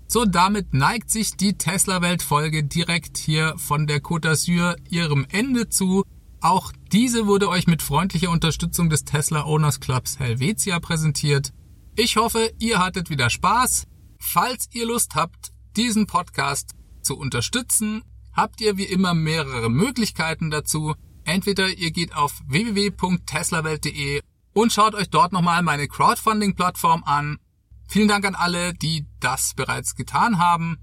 So, 0.07 0.25
damit 0.25 0.73
neigt 0.73 1.09
sich 1.09 1.35
die 1.35 1.57
Tesla-Welt-Folge 1.57 2.63
direkt 2.63 3.17
hier 3.17 3.55
von 3.57 3.87
der 3.87 4.01
Côte 4.01 4.29
d'Azur 4.29 4.77
ihrem 4.89 5.25
Ende 5.29 5.69
zu. 5.69 6.05
Auch 6.39 6.71
diese 6.91 7.25
wurde 7.27 7.49
euch 7.49 7.67
mit 7.67 7.81
freundlicher 7.81 8.29
Unterstützung 8.29 8.89
des 8.89 9.03
Tesla 9.05 9.43
Owners 9.45 9.79
Clubs 9.79 10.19
Helvetia 10.19 10.79
präsentiert. 10.79 11.51
Ich 11.99 12.15
hoffe, 12.15 12.53
ihr 12.59 12.77
hattet 12.77 13.09
wieder 13.09 13.31
Spaß. 13.31 13.87
Falls 14.19 14.69
ihr 14.71 14.85
Lust 14.85 15.15
habt, 15.15 15.51
diesen 15.75 16.05
Podcast 16.05 16.75
zu 17.01 17.17
unterstützen, 17.17 18.03
habt 18.33 18.61
ihr 18.61 18.77
wie 18.77 18.83
immer 18.83 19.15
mehrere 19.15 19.71
Möglichkeiten 19.71 20.51
dazu. 20.51 20.93
Entweder 21.25 21.67
ihr 21.69 21.89
geht 21.89 22.15
auf 22.15 22.39
www.teslawelt.de 22.45 24.21
und 24.53 24.71
schaut 24.71 24.93
euch 24.93 25.09
dort 25.09 25.31
nochmal 25.31 25.63
meine 25.63 25.87
Crowdfunding-Plattform 25.87 27.03
an. 27.03 27.39
Vielen 27.87 28.09
Dank 28.09 28.25
an 28.25 28.35
alle, 28.35 28.75
die 28.75 29.07
das 29.19 29.55
bereits 29.55 29.95
getan 29.95 30.37
haben. 30.37 30.77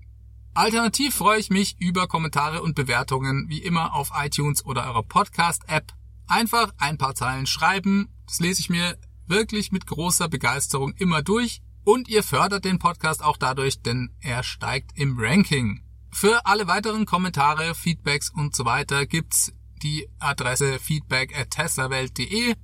Alternativ 0.53 1.14
freue 1.14 1.38
ich 1.38 1.48
mich 1.48 1.77
über 1.79 2.09
Kommentare 2.09 2.61
und 2.61 2.74
Bewertungen 2.74 3.48
wie 3.48 3.62
immer 3.62 3.94
auf 3.94 4.11
iTunes 4.16 4.64
oder 4.64 4.85
eurer 4.88 5.05
Podcast-App. 5.05 5.92
Einfach 6.27 6.74
ein 6.79 6.98
paar 6.98 7.14
Zeilen 7.14 7.46
schreiben, 7.46 8.09
das 8.27 8.40
lese 8.40 8.62
ich 8.62 8.68
mir 8.68 8.98
wirklich 9.27 9.73
mit 9.73 9.87
großer 9.87 10.29
Begeisterung 10.29 10.93
immer 10.99 11.23
durch 11.23 11.61
und 11.85 12.09
ihr 12.09 12.23
fördert 12.23 12.65
den 12.65 12.79
Podcast 12.79 13.23
auch 13.23 13.37
dadurch, 13.37 13.83
denn 13.83 14.15
er 14.21 14.43
steigt 14.43 14.99
im 14.99 15.17
Ranking. 15.19 15.83
Für 16.11 16.47
alle 16.47 16.67
weiteren 16.67 17.07
Kommentare, 17.07 17.75
Feedbacks 17.75 18.31
und 18.31 18.55
so 18.55 18.65
weiter 18.65 19.07
gibt's 19.07 19.53
die 19.83 20.09
Adresse 20.19 20.79
feedback 20.79 21.39
at 21.39 21.51
teslawelt.de 21.51 22.55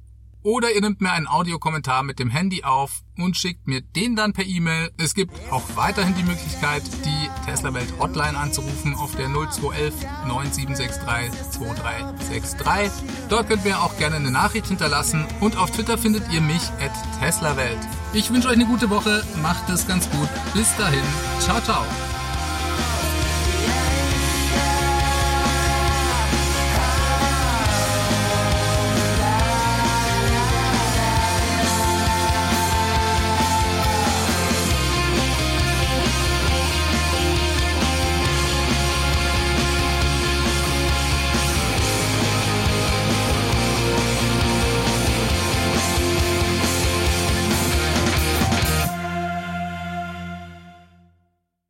oder 0.43 0.73
ihr 0.75 0.81
nehmt 0.81 1.01
mir 1.01 1.13
einen 1.13 1.27
Audiokommentar 1.27 2.03
mit 2.03 2.19
dem 2.19 2.31
Handy 2.31 2.65
auf 2.65 3.03
und 3.17 3.37
schickt 3.37 3.67
mir 3.67 3.81
den 3.81 4.17
dann 4.17 4.33
per 4.33 4.45
E-Mail. 4.45 4.91
Es 4.97 5.15
gibt 5.15 5.33
auch 5.51 5.63
weiterhin 5.75 6.15
die 6.15 6.23
Möglichkeit, 6.23 6.83
die 7.05 7.31
Tesla 7.45 7.75
Welt 7.75 7.93
Hotline 7.99 8.39
anzurufen 8.39 8.95
auf 8.95 9.15
der 9.17 9.29
0211 9.29 9.95
9763 10.27 11.51
2363. 11.51 13.05
Dort 13.29 13.49
könnt 13.49 13.65
ihr 13.65 13.81
auch 13.81 13.97
gerne 13.99 14.17
eine 14.17 14.31
Nachricht 14.31 14.67
hinterlassen 14.67 15.27
und 15.41 15.57
auf 15.57 15.71
Twitter 15.71 15.99
findet 15.99 16.31
ihr 16.33 16.41
mich 16.41 16.63
at 16.81 16.93
Tesla 17.21 17.57
Welt. 17.57 17.79
Ich 18.13 18.33
wünsche 18.33 18.49
euch 18.49 18.55
eine 18.55 18.67
gute 18.67 18.91
Woche, 18.91 19.23
macht 19.43 19.69
es 19.69 19.87
ganz 19.87 20.09
gut. 20.11 20.29
Bis 20.55 20.75
dahin, 20.77 21.05
ciao 21.41 21.61
ciao. 21.61 21.85